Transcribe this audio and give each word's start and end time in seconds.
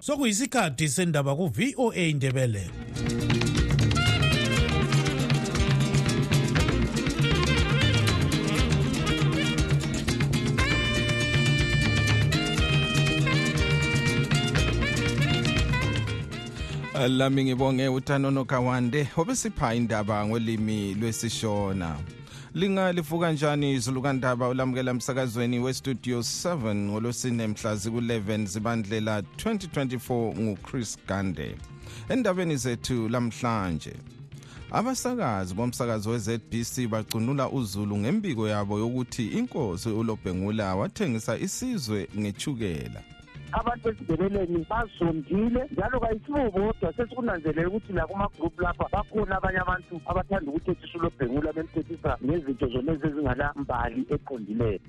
sokuyisikhathi 0.00 0.88
sendaba 0.88 1.36
ku-voa 1.36 1.96
indebele 1.96 2.70
lami 17.08 17.44
ngibonge 17.44 17.88
uthanono 17.88 18.44
kawande 18.44 19.08
obesipha 19.16 19.74
indaba 19.74 20.26
ngolimi 20.26 20.94
lwesishona. 20.94 22.15
Lingalivuka 22.56 23.32
njani 23.32 23.72
izulu 23.72 24.02
kandaba 24.02 24.48
ulamukela 24.48 24.90
emsakazweni 24.90 25.58
westudio 25.58 26.18
7 26.18 26.74
ngolosine 26.74 27.46
mhla 27.46 27.74
ziku-11 27.74 28.46
zibandlela 28.46 29.20
2024 29.20 30.40
nguchris 30.40 30.98
gande. 31.08 31.56
Endabeni 32.08 32.56
zethu 32.56 33.08
lamhlanje 33.08 33.92
abasakazi 34.70 35.54
bomsakazi 35.54 36.08
we-zbc 36.08 36.88
bacunula 36.88 37.50
uzulu 37.50 37.98
ngembiko 37.98 38.48
yabo 38.48 38.78
yokuthi 38.78 39.26
inkosi 39.26 39.88
ulobhengula 39.88 40.74
wathengisa 40.76 41.38
isizwe 41.38 42.08
ngechukela 42.18 43.02
abantu 43.52 43.88
esibeleleni 43.88 44.66
bazondile 44.70 45.68
njalo 45.72 46.00
kayisibo 46.00 46.50
bodwa 46.50 46.92
sesikunanzelela 46.96 47.68
ukuthi 47.68 47.92
la 47.92 48.06
kuma-group 48.06 48.60
lapha 48.60 48.86
bakhona 48.92 49.36
abanye 49.36 49.58
abantu 49.58 50.00
abathanda 50.06 50.50
ukuthethisa 50.50 50.98
ulobhengula 50.98 51.52
bemthethisa 51.52 52.18
ngezinto 52.24 52.66
zonezi 52.68 53.06
ezingala 53.06 53.52
mbali 53.56 54.06
eqondileyo 54.14 54.80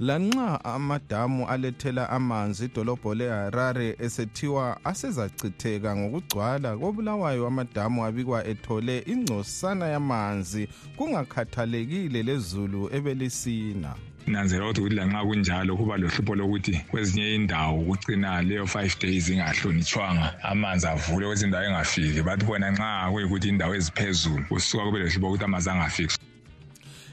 lanxa 0.00 0.64
amadamu 0.64 1.48
alethela 1.48 2.10
amanzi 2.10 2.64
idolobho 2.64 3.14
leharare 3.14 3.96
esethiwa 3.98 4.84
asezachitheka 4.84 5.96
ngokugcwala 5.96 6.76
kobulawayo 6.76 7.46
amadamu 7.46 8.04
abikwa 8.04 8.46
ethole 8.46 9.04
ingcosana 9.12 9.86
yamanzi 9.86 10.68
kungakhathalekile 10.96 12.22
lezulu 12.22 12.88
ebelisina. 12.96 14.09
Nanzela 14.26 14.64
ukuthi 14.64 14.80
ukuthi 14.80 14.94
lanxa 14.94 15.24
kunjalo 15.24 15.76
kuba 15.76 15.96
lohlupho 15.96 16.34
lokuthi 16.34 16.74
kwezinye 16.90 17.34
indawo 17.34 17.82
kucina 17.82 18.42
leyo 18.42 18.66
five 18.66 18.98
days 19.00 19.28
ingahlonitshwanga 19.28 20.42
amanzi 20.42 20.86
avule 20.86 21.26
kwezinye 21.26 21.48
indawo 21.48 21.64
engafiki. 21.64 22.22
Bathi 22.22 22.44
bona 22.44 22.70
nxa 22.70 23.10
kuyikuthi 23.12 23.48
indawo 23.48 23.74
eziphezulu 23.74 24.44
kusuka 24.48 24.84
kube 24.84 24.98
lohlupho 24.98 25.26
ukuthi 25.28 25.44
amanzi 25.44 25.70
angafiki. 25.70 26.18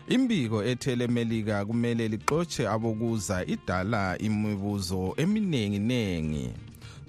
Imbiko 0.08 0.64
ethele 0.64 1.08
melika 1.08 1.66
kumele 1.66 2.08
lixotshe 2.08 2.68
abokuza 2.68 3.46
idala 3.46 4.18
imibuzo 4.18 5.14
eminingi 5.18 5.80
nengi. 5.80 6.50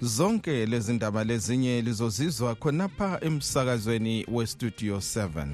Zonke 0.01 0.65
lezi 0.65 0.93
ndaba 0.93 1.23
lezinye 1.23 1.81
lizozizwa 1.81 2.55
khonapha 2.55 3.19
emsakazweni 3.21 4.25
westudio 4.31 4.97
7 4.97 5.47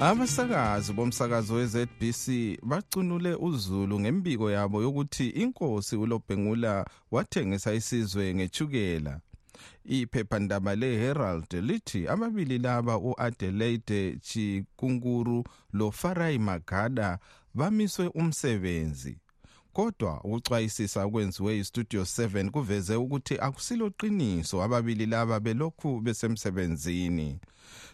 abasakazi 0.00 0.92
bomsakazo 0.92 1.54
we-zbc 1.54 2.58
bacunule 2.62 3.34
uzulu 3.34 4.00
ngembiko 4.00 4.50
yabo 4.50 4.82
yokuthi 4.82 5.28
inkosi 5.28 5.96
ulobhengula 5.96 6.86
wathengisa 7.10 7.74
isizwe 7.74 8.34
ngechukela 8.34 9.20
iphephandaba 9.84 10.74
le-herald 10.74 11.52
lithi 11.52 12.08
ababili 12.08 12.58
laba 12.58 12.98
u-adelaide 12.98 14.18
chikunkuru 14.22 15.44
lo-farai 15.72 16.38
magada 16.38 17.18
bamiswe 17.54 18.06
umsebenzi 18.06 19.18
kodwa 19.72 20.20
ukucwayisisa 20.24 21.04
okwenziwe 21.04 21.58
istudio 21.58 22.02
7 22.02 22.50
kuveze 22.50 22.94
ukuthi 22.96 23.34
akusilo 23.38 23.90
qiniso 23.90 24.62
ababili 24.62 25.06
laba 25.06 25.40
belokhu 25.40 26.00
besemsebenzini. 26.00 27.40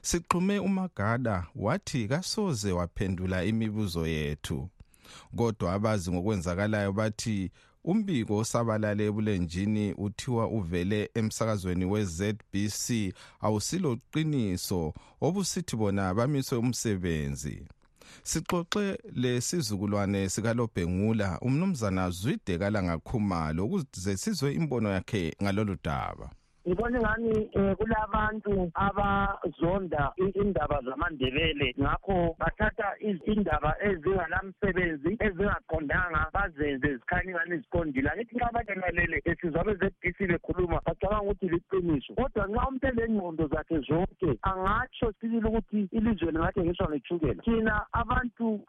Sixhume 0.02 0.58
umagada 0.58 1.46
wathi 1.54 2.08
kasoze 2.08 2.72
waphendula 2.72 3.44
imibuzo 3.44 4.06
yethu. 4.06 4.68
Kodwa 5.36 5.72
abazi 5.72 6.10
ngokwenzakalayo 6.10 6.92
bathi 6.92 7.50
umbiko 7.84 8.36
osabalale 8.36 9.06
ebulenjini 9.06 9.92
uthiwa 10.04 10.44
uvele 10.48 11.10
emsakazweni 11.14 11.84
we-zbc 11.84 13.14
awusilo 13.40 13.90
qiniso 14.12 14.94
obusithi 15.20 15.76
bona 15.76 16.14
bamiswe 16.14 16.58
umsebenzi. 16.58 17.56
Sixoxe 18.22 18.98
lesizukulwane 19.14 20.28
sikalobhengula 20.28 21.38
umnumzana 21.40 22.10
zwide 22.10 22.58
kalangakhumalo 22.58 23.66
ukuze 23.66 24.16
sizwe 24.16 24.54
imbono 24.54 24.88
yakhe 24.96 25.34
ngalolu 25.42 25.76
daba. 25.84 26.30
Ngibona 26.66 26.98
ingani 26.98 27.50
um 27.54 27.74
kulabantu 27.76 28.70
abazonda 28.74 30.12
indaba 30.34 30.80
zamandebele. 30.82 31.74
Ngakho 31.80 32.36
bathatha 32.38 32.94
indaba 33.26 33.74
ezinganamsebenzi 33.82 35.16
ezingaqondanga 35.20 36.30
bazenze 36.34 36.96
zikhanye 36.98 37.30
ingani 37.30 37.56
ziqondile. 37.58 38.10
Angithi 38.10 38.36
nxa 38.36 38.52
batelalele 38.52 39.22
esizwa 39.24 39.64
be-zbc 39.64 40.18
bekhuluma 40.30 40.80
bacabanga 40.86 41.22
ukuthi 41.22 41.48
liqiniso. 41.48 42.14
Kodwa 42.14 42.46
nxa 42.46 42.68
umuntu 42.68 42.86
elengqondo 42.86 43.46
zakhe 43.48 43.78
zonke 43.80 44.38
angatsho 44.42 45.12
sibili 45.20 45.46
ukuthi 45.46 45.88
ilizwe 45.92 46.30
lingathengiswa 46.30 46.88
ngethukela. 46.88 47.42
Thina 47.42 47.86
abantu 47.92 48.60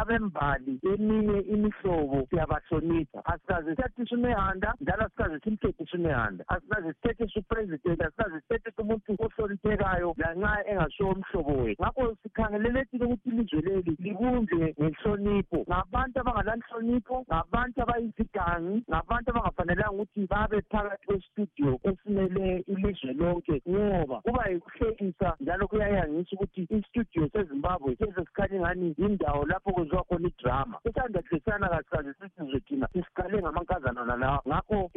abembali 0.00 0.80
eminye 0.92 1.40
imihlobo 1.40 2.26
siyabahlonipha. 2.30 3.24
Asikaze 3.24 3.70
sithathise 3.70 4.14
umehanda 4.14 4.74
njalo 4.80 5.02
asikaze 5.04 5.38
simthethise 5.40 5.96
umehanda 5.96 6.44
asikaze 6.48 6.92
sithethe 6.92 7.29
upresident 7.36 8.00
asikaze 8.02 8.40
sithethe 8.40 8.82
umuntu 8.82 9.16
ohloniphekayo 9.24 10.14
lanxa 10.18 10.52
engasiwo 10.70 11.10
umhlobo 11.12 11.52
wethu. 11.62 11.82
Ngakho 11.82 12.16
sikhangelelethile 12.22 13.04
ukuthi 13.04 13.28
ilizwe 13.28 13.60
leli 13.60 13.92
libunjwe 13.98 14.74
ngenhlonipho. 14.80 15.58
Ngabantu 15.68 16.20
abangalanhlonipho 16.20 17.16
ngabantu 17.28 17.82
abayizigangi 17.82 18.76
ngabantu 18.90 19.30
abangafanelanga 19.30 19.92
ukuthi 19.92 20.26
babe 20.26 20.58
phakathi 20.70 21.06
kwestudio 21.06 21.72
esimele 21.88 22.64
ilizwe 22.72 23.12
lonke 23.12 23.62
ngoba 23.68 24.20
kuba 24.20 24.48
yikuhlekisa 24.50 25.36
njalo 25.40 25.68
kuyayangisa 25.68 26.36
ukuthi 26.36 26.62
istudio 26.70 27.28
sezimbabwe 27.32 27.96
sezesikhanye 27.96 28.56
ingani 28.56 28.94
yindawo 28.98 29.46
lapho 29.46 29.72
kwenziwa 29.72 30.04
khona 30.04 30.28
idrama. 30.28 30.76
Sesanda 30.82 31.20
hlesana 31.28 31.68
kasikaze 31.68 32.12
sisizwe 32.14 32.60
thina 32.60 32.88
sisiqale 32.92 33.38
ngamankazana 33.42 34.04
nalawa 34.04 34.42
ngakho 34.48 34.90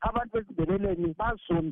abantu 0.00 0.32
besibeleleni 0.32 1.14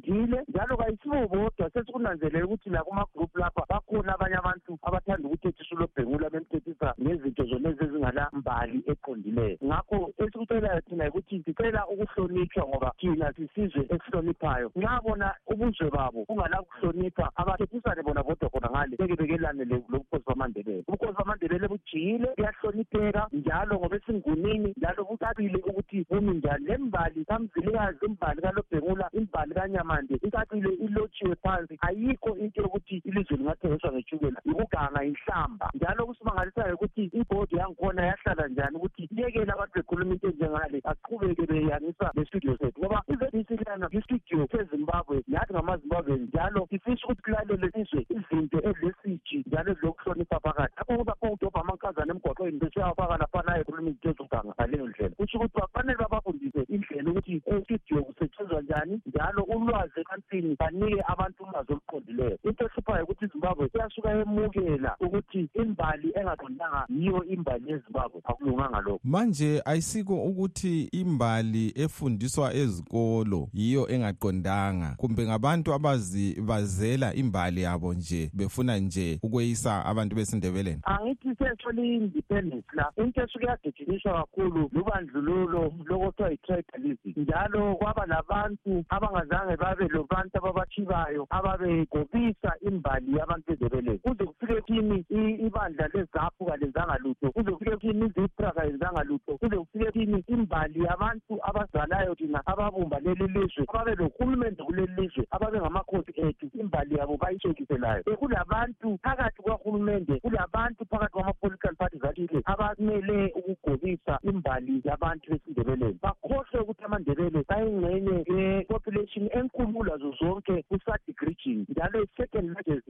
bazondile 0.01 0.45
njalo 0.49 0.77
kayisibo 0.77 1.29
bodwa. 1.29 1.71
Sesikunanzelela 1.71 2.45
ukuthi 2.45 2.71
la 2.71 2.83
kuma-group 2.83 3.37
lapha 3.37 3.65
bakhona 3.69 4.15
abanye 4.15 4.37
abantu 4.37 4.79
abathanda 4.83 5.29
ukuthethisa 5.29 5.75
ulobhengula 5.75 6.31
bemthethisa 6.31 6.95
ngezinto 7.01 7.45
zonezi 7.45 7.85
ezingala 7.85 8.31
mbali 8.33 8.83
eqondileyo 8.87 9.59
ngakho 9.65 10.13
esikucelayo 10.19 10.81
thina 10.81 11.05
yikuthi 11.05 11.43
sicela 11.45 11.87
ukuhlonitshwa 11.89 12.69
ngoba 12.69 12.93
thina 12.99 13.33
sisizwe 13.33 13.87
esihloniphayo. 13.91 14.71
Nxa 14.77 15.01
bona 15.05 15.35
ubuzwe 15.47 15.91
babo 15.91 16.25
kungala 16.25 16.63
kuhlonipha 16.63 17.31
abathethisane 17.37 18.03
bona 18.03 18.23
bodwa 18.23 18.49
khona 18.51 18.71
ngale 18.71 18.97
beke 18.97 19.17
bekelane 19.17 19.65
lobukhosi 19.65 20.25
bamandebele. 20.27 20.85
Ubukhosi 20.89 21.17
bamandebele 21.19 21.69
bujiyile 21.69 22.29
buyahlonipheka 22.37 23.29
njalo 23.33 23.75
ngoba 23.79 23.97
esingunini 23.97 24.75
njalo 24.77 25.05
kucabile 25.05 25.59
ukuthi 25.71 26.07
bumi 26.11 26.35
njani. 26.35 26.65
Le 26.67 26.77
mbali 26.77 27.25
kamzilikazi 27.25 28.07
imbali 28.07 28.41
kalobhengula 28.43 29.09
imbali 29.13 29.55
kanyamande 29.91 30.15
icacile 30.23 30.71
ilotshiwe 30.75 31.35
phansi 31.43 31.79
ayikho 31.81 32.37
into 32.37 32.63
yokuthi 32.63 33.03
ilizwe 33.05 33.37
lingathengiswa 33.37 33.93
ngeshukela 33.93 34.41
yikuganga 34.45 35.05
inhlamba 35.05 35.71
njalo 35.75 36.07
kusimangalisayo 36.07 36.75
ukuthi 36.75 37.05
ibhodi 37.05 37.57
yangikhona 37.57 38.07
yahlala 38.07 38.49
njani 38.49 38.77
ukuthi 38.77 39.03
iyekele 39.13 39.53
abantu 39.53 39.75
bekhuluma 39.75 40.13
into 40.13 40.29
enjengale 40.29 40.81
aqhubeke 40.85 41.47
beyangisa 41.47 42.11
le-studio 42.15 42.57
sethu 42.59 42.81
ngoba 42.81 43.03
i-zbc 43.13 43.51
lana 43.67 43.89
i-studio 43.93 44.49
sezimbabwe 44.53 45.23
nathi 45.29 45.53
ngamazimbabwe 45.53 46.17
njalo 46.17 46.67
sifisa 46.71 47.05
ukuthi 47.05 47.23
kulalele 47.23 47.71
izwe 47.81 48.07
izinto 48.17 48.59
ezilesiji 48.69 49.45
njalo 49.47 49.73
ezilokuhlonipha 49.73 50.41
phakathi. 50.41 50.75
Lapho 50.77 50.97
kuzakhona 50.99 51.33
udobha 51.33 51.61
amankazana 51.61 52.13
emgwaqweni 52.13 52.59
besiyawafaka 52.59 53.17
laphana 53.17 53.53
ayekhuluma 53.53 53.91
izinto 53.91 54.11
ezoganga 54.11 54.53
ngaleyo 54.71 54.89
ndlela 54.89 55.15
kusho 55.19 55.39
ukuthi 55.39 55.59
bafanele 55.61 55.99
babafundise 55.99 56.63
indlela 56.69 57.11
ukuthi 57.11 57.43
e-studio 57.47 58.05
kusetshenzwa 58.05 58.51
lusebenzwa 58.51 58.63
njani 58.63 59.01
njalo 59.07 59.43
ulwazi 59.43 60.01
ebantwini 60.01 60.57
banike 60.59 61.03
abantu 61.07 61.43
ulwazi 61.45 61.73
oluqondileyo 61.73 62.39
into 62.45 62.65
ehluphayo 62.65 63.05
ukuthi 63.05 63.25
izimbabwe 63.25 63.71
iyasuka 63.75 64.11
emukela 64.11 64.97
ukuthi 65.01 65.49
imbali 65.55 66.13
engaqondanga 66.15 66.87
yiyo 66.89 67.25
imbali 67.25 67.71
yezimbabwe. 67.71 68.21
Akulunganga 68.25 68.81
lokho. 68.81 69.01
Manje 69.05 69.63
ayisiko 69.65 70.25
ukuthi 70.25 70.89
imbali 70.93 71.73
efundiswa 71.77 72.55
ezikolo 72.55 73.49
yiyo 73.55 73.89
engaqondanga 73.89 74.95
kumbe 74.97 75.27
ngabantu 75.27 75.75
abazibazela 75.75 77.15
imbali 77.15 77.63
yabo 77.63 77.95
nje 77.95 78.31
befuna 78.35 78.79
nje 78.79 79.19
ukweyisa 79.23 79.85
abantu 79.85 80.17
besindebeleni 80.17 80.81
angithi 80.85 81.29
sethole 81.39 81.83
i-independence 81.83 82.67
la. 82.73 82.93
Into 82.97 83.23
esuke 83.23 83.47
yadejiniswa 83.47 84.13
kakhulu 84.13 84.60
lubandlululo 84.73 85.73
lokuthiwa 85.85 86.31
yi-tribalism. 86.31 87.21
Njalo 87.21 87.75
kwaba 87.77 88.07
labantu 88.07 88.85
abangazange 88.89 89.57
babe 89.57 89.89
lobantu 89.89 90.39
ababathibayo 90.39 91.27
ababegobisa 91.31 92.53
imbali 92.61 93.17
yabantu 93.19 93.45
bezebeleni 93.49 93.99
kuze 93.99 94.25
kufike 94.25 94.61
kini 94.61 95.05
ibandla 95.47 95.89
lezapu 95.95 96.47
kalenzanga 96.47 96.99
lutho. 97.03 97.31
Kuze 97.31 97.51
kufike 97.51 97.77
kini 97.77 98.07
izipra 98.07 98.53
kalenzanga 98.53 99.03
lutho. 99.03 99.37
Kuze 99.39 99.57
kufike 99.57 99.93
kini 99.93 100.25
imbali 100.27 100.85
yabantu 100.85 101.39
abazalayo 101.43 102.15
thina 102.15 102.43
ababumba 102.47 103.01
leli 103.01 103.27
lizwe 103.27 103.65
ababe 103.81 103.95
lohulumende 103.95 104.63
kuleli 104.63 104.93
lizwe 104.97 105.27
ababe 105.31 105.59
ngamakhosi 105.61 106.13
ethu 106.17 106.47
imbali 106.61 106.99
yabo 106.99 107.17
bayishekiselayo 107.17 108.03
kulabantu 108.03 108.99
phakathi 109.03 109.43
kwahulumende 109.43 110.21
kulabantu 110.21 110.85
phakathi 110.91 111.13
kwama-political 111.13 111.75
parties 111.77 112.05
athile 112.05 112.43
abamele 112.45 113.33
ukugobisa 113.35 114.19
imbali 114.23 114.50
yabantu 114.85 115.31
besindebeleni 115.31 115.99
bakhohlwe 116.03 116.61
ukuthi 116.61 116.85
amandebele 116.85 117.45
bayingxenye 117.49 118.17
ye-population 118.35 119.29
enkulu 119.39 119.85
lazo 119.85 120.11
zonke 120.21 120.63
ku-sadic 120.69 121.21
region 121.23 121.67
njalo 121.69 122.03
i-second 122.03 122.49
largest 122.55 122.87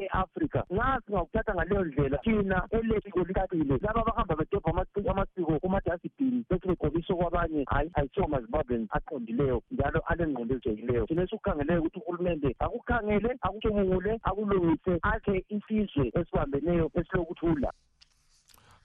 e-africa 0.00 0.60
nxa 0.70 1.00
singakuthatha 1.06 1.54
ngaleyo 1.54 1.84
ndlela 1.84 2.18
thina 2.18 2.68
elesiko 2.70 3.20
likabile 3.20 3.78
laba 3.82 4.00
abahamba 4.00 4.36
bedobha 4.36 4.70
amasiko 5.10 5.58
kumadasibhini 5.60 6.44
bethi 6.50 6.68
begobisa 6.68 7.12
okwabanye 7.14 7.64
hayi 7.68 7.90
ayisiwo 7.94 8.28
mazimbabweni 8.28 8.86
aqondileyo 8.90 9.62
njalo 9.70 10.00
alengqondo 10.06 10.54
ezijekileyo 10.54 11.06
thina 11.06 11.22
esikukhangeleyo 11.22 11.80
ukuthi 11.80 11.98
uhulumende 11.98 12.56
akukhangele 12.58 13.30
akucubungule 13.40 14.12
akulungise 14.22 14.92
akhe 15.02 15.44
isizwe 15.48 16.12
esibambeneyo 16.18 16.90
esilokuthula 16.94 17.70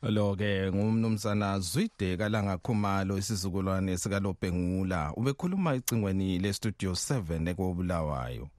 lo-ke 0.10 0.72
ngumnumzana 0.72 1.60
zwide 1.60 2.18
kalangakhumalo 2.18 3.18
isizukulwane 3.18 3.98
sikalobhengula 3.98 5.14
ubekhuluma 5.14 5.74
ecingweni 5.76 6.40
lestudio 6.40 6.92
7 6.92 7.50
ekobulawayo 7.52 8.50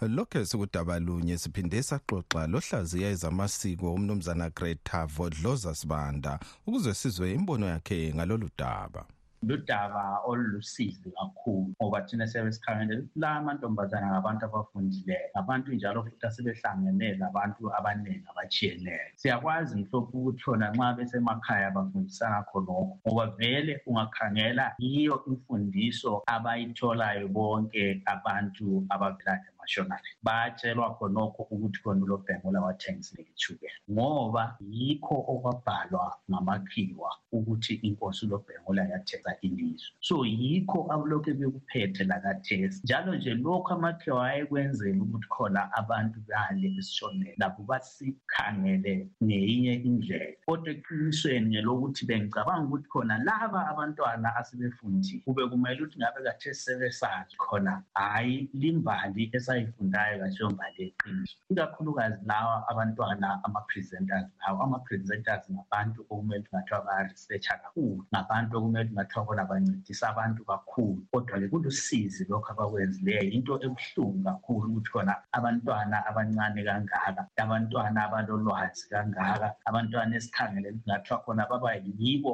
lokho 0.00 0.44
sikudaba 0.44 0.98
lunye 0.98 1.38
siphinde 1.38 1.82
saxoxa 1.82 2.46
lohlaziya 2.46 3.08
ezamasiko 3.14 3.94
umnumzana 3.94 4.50
greta 4.50 5.06
vodloza 5.06 5.74
sibanda 5.74 6.38
ukuze 6.66 6.94
sizwe 6.94 7.32
imbono 7.32 7.66
yakhe 7.66 8.14
ngalolu 8.14 8.48
daba. 8.58 9.04
Ludaba 9.42 10.20
olulusizi 10.24 11.10
kakhulu 11.10 11.74
ngoba 11.82 12.02
thina 12.06 12.26
siyabe 12.26 12.52
sikhangele 12.52 13.02
la 13.16 13.30
amantombazana 13.36 14.06
ngabantu 14.10 14.44
abafundileyo 14.44 15.28
ngabantu 15.36 15.72
njalo 15.72 16.02
futhi 16.04 16.26
asebehlangene 16.26 17.14
labantu 17.14 17.74
abaningi 17.78 18.24
abatshiyeneyo. 18.30 19.08
Siyakwazi 19.16 19.76
mhlophe 19.76 20.16
ukuthi 20.16 20.42
khona 20.44 20.70
nxa 20.70 20.92
besemakhaya 20.96 21.70
bafundisana 21.70 22.42
khonokho 22.48 22.98
ngoba 23.06 23.26
vele 23.38 23.80
ungakhangela 23.86 24.74
yiyo 24.78 25.24
imfundiso 25.26 26.22
abayitholayo 26.26 27.28
bonke 27.28 28.02
abantu 28.06 28.86
abavela 28.94 29.51
emashonari 29.62 30.08
bayatshelwa 30.22 30.94
khonokho 30.96 31.42
ukuthi 31.50 31.78
khona 31.82 32.04
ulobhengola 32.04 32.60
wathengisile 32.60 33.22
itshukela 33.22 33.72
ngoba 33.90 34.56
yikho 34.60 35.16
okwabhalwa 35.32 36.16
ngamakhiwa 36.30 37.10
ukuthi 37.32 37.74
inkosi 37.74 38.26
ulobhengola 38.26 38.82
yathenga 38.92 39.36
ilizwe. 39.40 39.90
So 40.00 40.26
yikho 40.26 40.86
akulokhu 40.92 41.34
bekuphethe 41.34 42.04
lakathesi 42.04 42.80
njalo 42.84 43.14
nje 43.14 43.34
lokhu 43.34 43.72
amakhiwa 43.72 44.28
ayekwenzela 44.28 45.02
ukuthi 45.02 45.28
khona 45.28 45.72
abantu 45.72 46.20
bale 46.28 46.68
esishoneni 46.78 47.34
labo 47.38 47.62
basikhangele 47.62 49.08
ngeyinye 49.24 49.74
indlela. 49.74 50.36
Kodwa 50.46 50.72
eqinisweni 50.72 51.46
ngelokuthi 51.50 52.06
bengicabanga 52.06 52.66
ukuthi 52.66 52.88
khona 52.88 53.18
laba 53.18 53.60
abantwana 53.70 54.36
asebefundile 54.36 55.22
kube 55.24 55.42
kumele 55.50 55.80
ukuthi 55.82 55.98
ngabe 55.98 56.20
kathesi 56.26 56.62
sebesazi 56.64 57.36
khona 57.36 57.82
hhayi 57.94 58.50
limbali 58.54 59.26
esayifundayo 59.52 60.18
kashiyo 60.22 60.50
mbali 60.50 60.82
eqiniso 60.86 61.36
ikakhulukazi 61.50 62.24
lawa 62.30 62.68
abantwana 62.70 63.28
ama-presenters 63.44 64.26
lawo 64.40 64.62
ama-presenters 64.64 65.44
ngabantu 65.52 66.00
okumele 66.10 66.42
kungathiwa 66.48 66.80
baya-researcha 66.86 67.54
kakhulu 67.62 68.04
ngabantu 68.12 68.52
okumele 68.58 68.88
kungathiwa 68.88 69.24
bona 69.26 69.44
bancedisa 69.44 70.08
abantu 70.08 70.40
kakhulu. 70.44 71.00
Kodwa-ke 71.12 71.48
kulusizi 71.52 72.22
lokhu 72.30 72.52
abakwenzileyo. 72.52 73.30
Into 73.36 73.54
ebuhlungu 73.66 74.24
kakhulu 74.24 74.66
ukuthi 74.72 74.90
khona 74.92 75.14
abantwana 75.36 75.96
abancane 76.08 76.60
kangaka 76.64 77.22
abantwana 77.36 77.98
abalolwazi 78.06 78.88
kangaka 78.90 79.48
abantwana 79.68 80.16
esikhangele 80.16 80.68
kungathiwa 80.72 81.18
khona 81.24 81.42
baba 81.50 81.70
yibo 82.00 82.32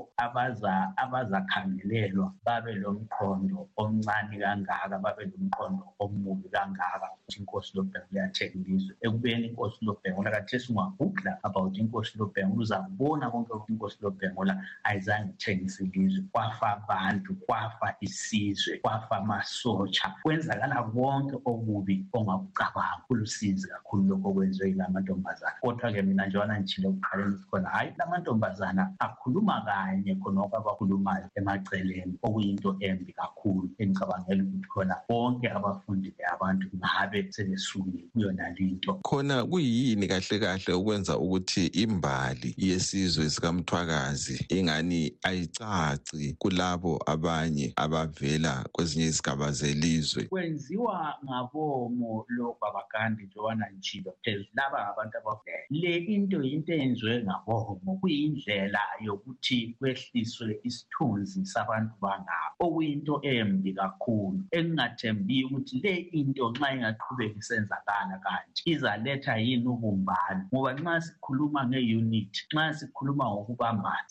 abazakhangelelwa 1.02 2.28
babe 2.46 2.72
lomqondo 2.82 3.68
omncane 3.80 4.36
kangaka 4.42 4.96
babe 5.04 5.24
lomqondo 5.32 5.84
omubi 6.02 6.48
kangaka 6.54 7.07
inkosi 7.38 7.76
lobhengu 7.76 8.12
yathenga 8.12 8.54
ilizwe 8.54 8.96
ekubeni 9.00 9.46
inkosi 9.46 9.84
lobhengola 9.84 10.30
kathesi 10.30 10.72
ungagugla 10.72 11.38
about 11.42 11.78
inkosi 11.78 12.18
lobhengola 12.18 12.62
uzakubona 12.62 13.30
konke 13.30 13.52
ukuthi 13.52 13.72
inkosi 13.72 13.98
lobhengola 14.02 14.64
ayizange 14.84 15.30
ithengise 15.30 15.84
ilizwe. 15.84 16.24
Kwafa 16.32 16.66
abantu 16.76 17.34
kwafa 17.34 17.94
isizwe 18.00 18.78
kwafa 18.78 19.16
amasotsha. 19.16 20.14
Kwenzakala 20.22 20.82
konke 20.82 21.36
okubi 21.44 22.06
ongakucabanga. 22.12 23.02
Kulusizi 23.06 23.68
kakhulu 23.68 24.02
lokho 24.08 24.28
okwenziwe 24.28 24.68
yila 24.68 24.88
mantombazana 24.88 25.56
kodwa-ke 25.60 26.02
mina 26.02 26.26
njengoba 26.26 26.58
ngitshile 26.58 26.88
ekuqaleni 26.88 27.34
ukuthi 27.34 27.46
khona 27.50 27.68
hhayi 27.68 27.92
la 27.98 28.06
mantombazana 28.06 28.82
akhuluma 28.98 29.60
kanye 29.66 30.14
khonokho 30.14 30.56
abakhulumayo 30.56 31.26
emaceleni. 31.34 32.18
Okuyinto 32.22 32.76
embi 32.80 33.12
kakhulu 33.12 33.70
engicabangela 33.78 34.42
ukuthi 34.44 34.68
khona 34.68 34.96
bonke 35.08 35.46
abafundi 35.50 36.14
abantu 36.32 36.66
ngabe 36.98 37.32
sebesukile 37.32 38.04
kuyona 38.12 38.50
linto 38.50 38.94
khona 38.94 39.44
kuyini 39.44 40.06
kahle 40.08 40.38
kahle 40.38 40.72
ukwenza 40.74 41.18
ukuthi 41.18 41.66
imbali 41.66 42.54
yesizwe 42.56 43.30
sikamthwakazi 43.30 44.46
ingani 44.48 45.12
ayicaci 45.22 46.36
kulabo 46.38 47.02
abanye 47.06 47.72
abavela 47.76 48.64
kwezinye 48.72 49.06
izigaba 49.06 49.52
zelizwe? 49.52 50.24
Kwenziwa 50.24 51.14
ngabomo 51.24 52.24
lokubabagandi 52.28 53.22
njengoba 53.22 53.54
ngitshilo 53.72 54.14
phezulu 54.24 54.48
laba 54.54 54.78
ngabantu 54.84 55.18
abavela. 55.18 55.66
Le 55.70 55.96
into 55.96 56.42
yinto 56.42 56.72
eyenziwe 56.72 57.22
ngabomo 57.22 57.98
kuyindlela 58.00 58.80
yokuthi 59.00 59.76
kwehliswe 59.78 60.60
isithunzi 60.64 61.46
sabantu 61.46 61.94
bangabo. 62.00 62.54
Okuyinto 62.60 63.20
embi 63.22 63.72
kakhulu 63.72 64.40
engingathembiyo 64.50 65.46
ukuthi 65.46 65.80
le 65.82 65.94
into 66.12 66.50
nxa 66.50 66.87
ingaqhubeka 66.88 67.38
isenzakala 67.38 68.16
kanje. 68.24 68.60
Izaletha 68.72 69.36
yini 69.36 69.68
ubumbano? 69.74 70.42
Ngoba 70.52 70.70
nxa 70.74 71.00
sikhuluma 71.06 71.60
nge-unity 71.68 72.40
nxa 72.52 72.74
sikhuluma 72.78 73.24
ngokubambana 73.32 74.04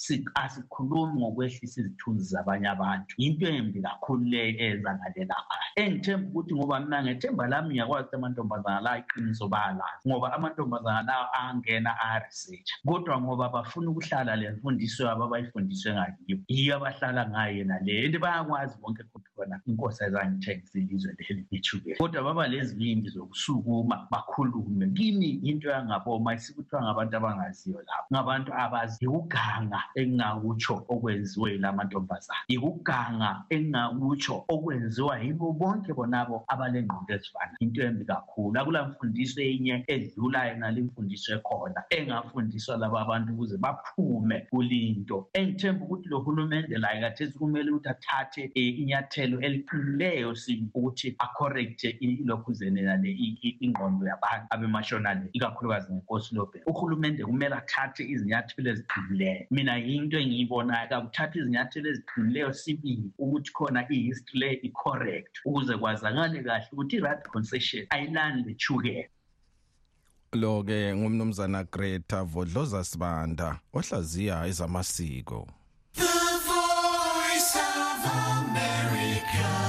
asikhulumi 0.44 1.16
ngokwehlisa 1.22 1.78
izithunzi 1.82 2.26
zabanye 2.34 2.68
abantu. 2.76 3.12
Yinto 3.22 3.48
embi 3.58 3.80
kakhulu 3.86 4.24
leyo 4.32 4.54
eyenzakalela 4.64 5.38
khaya 5.48 5.68
engithemba 5.78 6.28
ukuthi 6.30 6.56
ngoba 6.56 6.80
mina 6.80 7.04
ngethemba 7.04 7.48
lami 7.48 7.70
ngiyakwazi 7.70 8.08
ukuthi 8.08 8.16
amantombazana 8.16 8.82
la 8.82 8.98
iqiniso 8.98 9.48
bayalazi 9.48 10.04
ngoba 10.08 10.34
amantombazana 10.36 11.02
lawo 11.08 11.26
angena 11.40 11.92
ayaresearcha 12.04 12.76
kodwa 12.86 13.22
ngoba 13.22 13.50
bafuna 13.50 13.90
ukuhlala 13.92 14.36
le 14.36 14.52
mfundiso 14.52 15.06
yabo 15.06 15.24
abayifundiswe 15.24 15.94
ngakiyo 15.94 16.38
yiyo 16.48 16.76
abahlala 16.76 17.30
ngayo 17.30 17.58
yena 17.58 17.80
leyo 17.86 18.06
and 18.06 18.18
bayakwazi 18.20 18.76
bonke 18.82 19.04
futhi 19.12 19.30
khona 19.36 19.62
inkosi 19.68 20.04
ayizangithengisa 20.04 20.80
ilizwe 20.80 21.16
leli 21.20 21.46
ithukela 21.52 21.98
kodwa 21.98 22.24
baba 22.24 22.48
lezibindi 22.68 23.10
zokusukuma 23.10 24.08
bakhulume. 24.12 24.88
Kimi 24.94 25.40
into 25.44 25.70
yangaboma 25.70 26.34
isikuthiwa 26.34 26.84
ngabantu 26.84 27.18
abangaziyo 27.18 27.78
lapho. 27.78 28.08
Ngabantu 28.12 28.54
abazi 28.54 28.98
yikuganga 29.06 29.84
engingakutsho 29.96 30.86
okwenziwe 30.90 31.52
yila 31.52 31.74
mantombazana 31.74 32.40
yikuganga 32.48 33.44
engingakutsho 33.50 34.46
okwenziwa 34.50 35.20
yibo 35.20 35.54
bonke 35.54 35.94
bonabo 35.94 36.44
abalengqondo 36.48 37.14
ezifana. 37.14 37.56
Into 37.60 37.84
embi 37.84 38.06
kakhulu. 38.06 38.60
Akula 38.60 38.88
mfundiso 38.88 39.42
enye 39.42 39.84
edlulayo 39.88 40.58
nale 40.58 40.82
mfundiso 40.82 41.36
ekhona 41.36 41.84
engafundiswa 41.90 42.78
laba 42.78 43.02
abantu 43.02 43.34
ukuze 43.34 43.58
baphume 43.58 44.48
kulinto. 44.50 45.30
Engithemba 45.34 45.86
ukuthi 45.86 46.10
lo 46.10 46.20
hulumende 46.20 46.78
laye 46.78 47.02
kathesi 47.02 47.38
kumele 47.38 47.72
ukuthi 47.72 47.90
athathe 47.90 48.52
um 48.56 48.82
inyathelo 48.82 49.38
isicelo 49.38 49.42
eliqinileyo 49.42 50.36
sibi 50.36 50.70
ukuthi 50.74 51.16
acorrecte 51.20 51.90
ilokhuzene 52.00 52.57
nale 52.66 53.10
ingqondo 53.60 54.06
yabantu 54.08 54.48
abemashonale 54.50 55.30
ikakhulukazi 55.34 55.94
ngenkosi 55.94 56.36
lobhek 56.36 56.64
uhulumende 56.68 57.26
kumele 57.26 57.56
athathe 57.56 58.04
izinyathelo 58.04 58.70
eziqinileyo 58.72 59.46
mina 59.52 59.78
yinto 59.78 60.18
engiyibonayo 60.20 60.90
kakuthatha 60.90 61.40
izinyathelo 61.40 61.88
eziqinileyo 61.90 62.54
sibili 62.54 63.08
ukuthi 63.18 63.52
khona 63.54 63.82
i-history 63.90 64.40
le 64.40 64.50
i-correct 64.68 65.34
ukuze 65.46 65.78
kwazakale 65.78 66.44
kahle 66.44 66.68
ukuthi 66.74 66.96
i-right 66.98 67.24
concession 67.34 67.86
ayilani 67.90 68.44
lechukela 68.44 69.10
lo 70.34 70.64
ke 70.64 70.94
ngumnumzana 70.96 71.64
Greta 71.64 72.24
Vodloza 72.24 72.84
Sibanda 72.84 73.60
ohlaziya 73.74 74.46
ezamasiko. 74.48 75.48
The 75.94 76.04
voice 76.46 77.56
of 77.56 78.06
America 78.38 79.67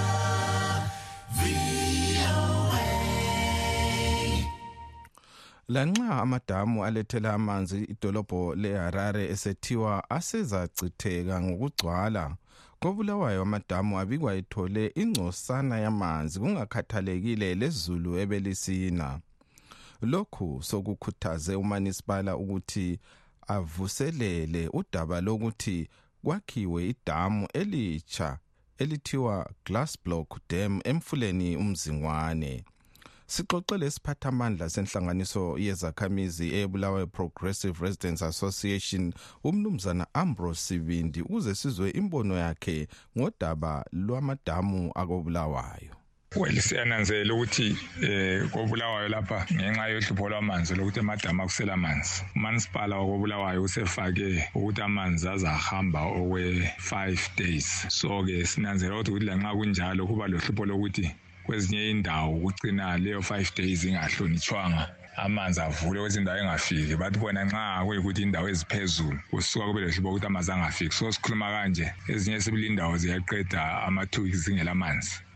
Lanxa 5.71 6.23
amadamu 6.23 6.85
alethela 6.85 7.35
amanzi 7.35 7.85
idolobho 7.85 8.55
leHarare 8.55 9.25
esethiwa 9.35 10.11
asezacitheka 10.11 11.41
ngokugcwala 11.43 12.37
kobulawayo 12.81 13.43
amadamu 13.43 13.99
abikwa 14.01 14.35
ethole 14.41 14.93
ingcosana 15.03 15.77
yamanzi 15.85 16.41
kungakhathalekile 16.41 17.55
lezulu 17.61 18.11
ebelisina. 18.23 19.21
Lokhu 20.03 20.49
sokukhuthaze 20.69 21.55
umanisipala 21.55 22.37
ukuthi 22.37 22.99
avuselele 23.57 24.63
udaba 24.73 25.21
lokuthi 25.21 25.89
kwakhiwe 26.25 26.89
idamu 26.89 27.49
elitsha 27.61 28.39
elithiwa 28.79 29.51
Glass 29.65 29.99
Block 30.05 30.29
Dam 30.51 30.81
emfuleni 30.85 31.57
umzingwane. 31.57 32.65
Sixoxele 33.29 33.87
isiphathamandla 33.87 34.71
senhlanganiso 34.71 35.59
yezakhamizi 35.59 36.47
ebulawayo 36.61 37.07
Progressive 37.07 37.77
Residents 37.85 38.23
Association 38.23 39.13
umnumzana 39.45 40.07
Ambrose 40.15 40.61
Sibindi 40.61 41.21
ukuze 41.23 41.55
sizwe 41.55 41.91
imbono 41.91 42.35
yakhe 42.37 42.89
ngodaba 43.19 43.85
lwamadamu 43.93 44.93
akobulawayo. 44.95 45.93
Well 46.37 46.61
siyananzelela 46.61 47.35
ukuthi 47.35 47.77
eh 48.03 48.51
kobulawayo 48.51 49.09
lapha 49.09 49.47
ngenxa 49.53 49.89
yohlupho 49.89 50.29
lwamanzi 50.29 50.75
lokuthi 50.75 50.99
emadamu 51.01 51.43
akusela 51.43 51.73
amanzi. 51.73 52.25
Umanisipala 52.37 52.97
wakobulawayo 52.97 53.63
usefake 53.63 54.49
ukuthi 54.55 54.83
amanzi 54.83 55.29
azahamba 55.29 56.01
okwe 56.01 56.73
5 56.79 57.37
days. 57.37 57.87
So 57.89 58.25
ke 58.25 58.47
sinanzelela 58.47 59.01
ukuthi 59.01 59.25
lanxa 59.25 59.53
kunjalo 59.53 60.07
kuba 60.07 60.29
lohlupho 60.29 60.65
lokuthi 60.65 61.15
kwezinye 61.49 61.91
indawo 61.91 62.41
kucina 62.41 62.99
leyo 62.99 63.21
5 63.21 63.57
days 63.57 63.85
ingahlonitshwanga 63.85 64.85
amanzi 65.17 65.61
avule 65.61 66.01
kwezinye 66.01 66.21
indawo 66.21 66.39
engafiki. 66.39 66.97
Bathi 66.97 67.19
bona 67.19 67.45
nxa 67.45 67.85
kuyikuthi 67.87 68.23
indawo 68.23 68.49
eziphezulu 68.49 69.19
kusuka 69.31 69.67
kube 69.67 69.81
lehlupho 69.81 70.09
ukuthi 70.11 70.27
amanzi 70.27 70.53
angafiki. 70.53 70.95
So 70.95 71.13
sikhuluma 71.13 71.51
kanje 71.51 71.87
ezinye 72.09 72.41
sibili 72.41 72.67
indawo 72.67 72.97
ziyaqeda 72.97 73.83
ama-two 73.87 74.23
weeks 74.23 74.45
zingela 74.45 74.71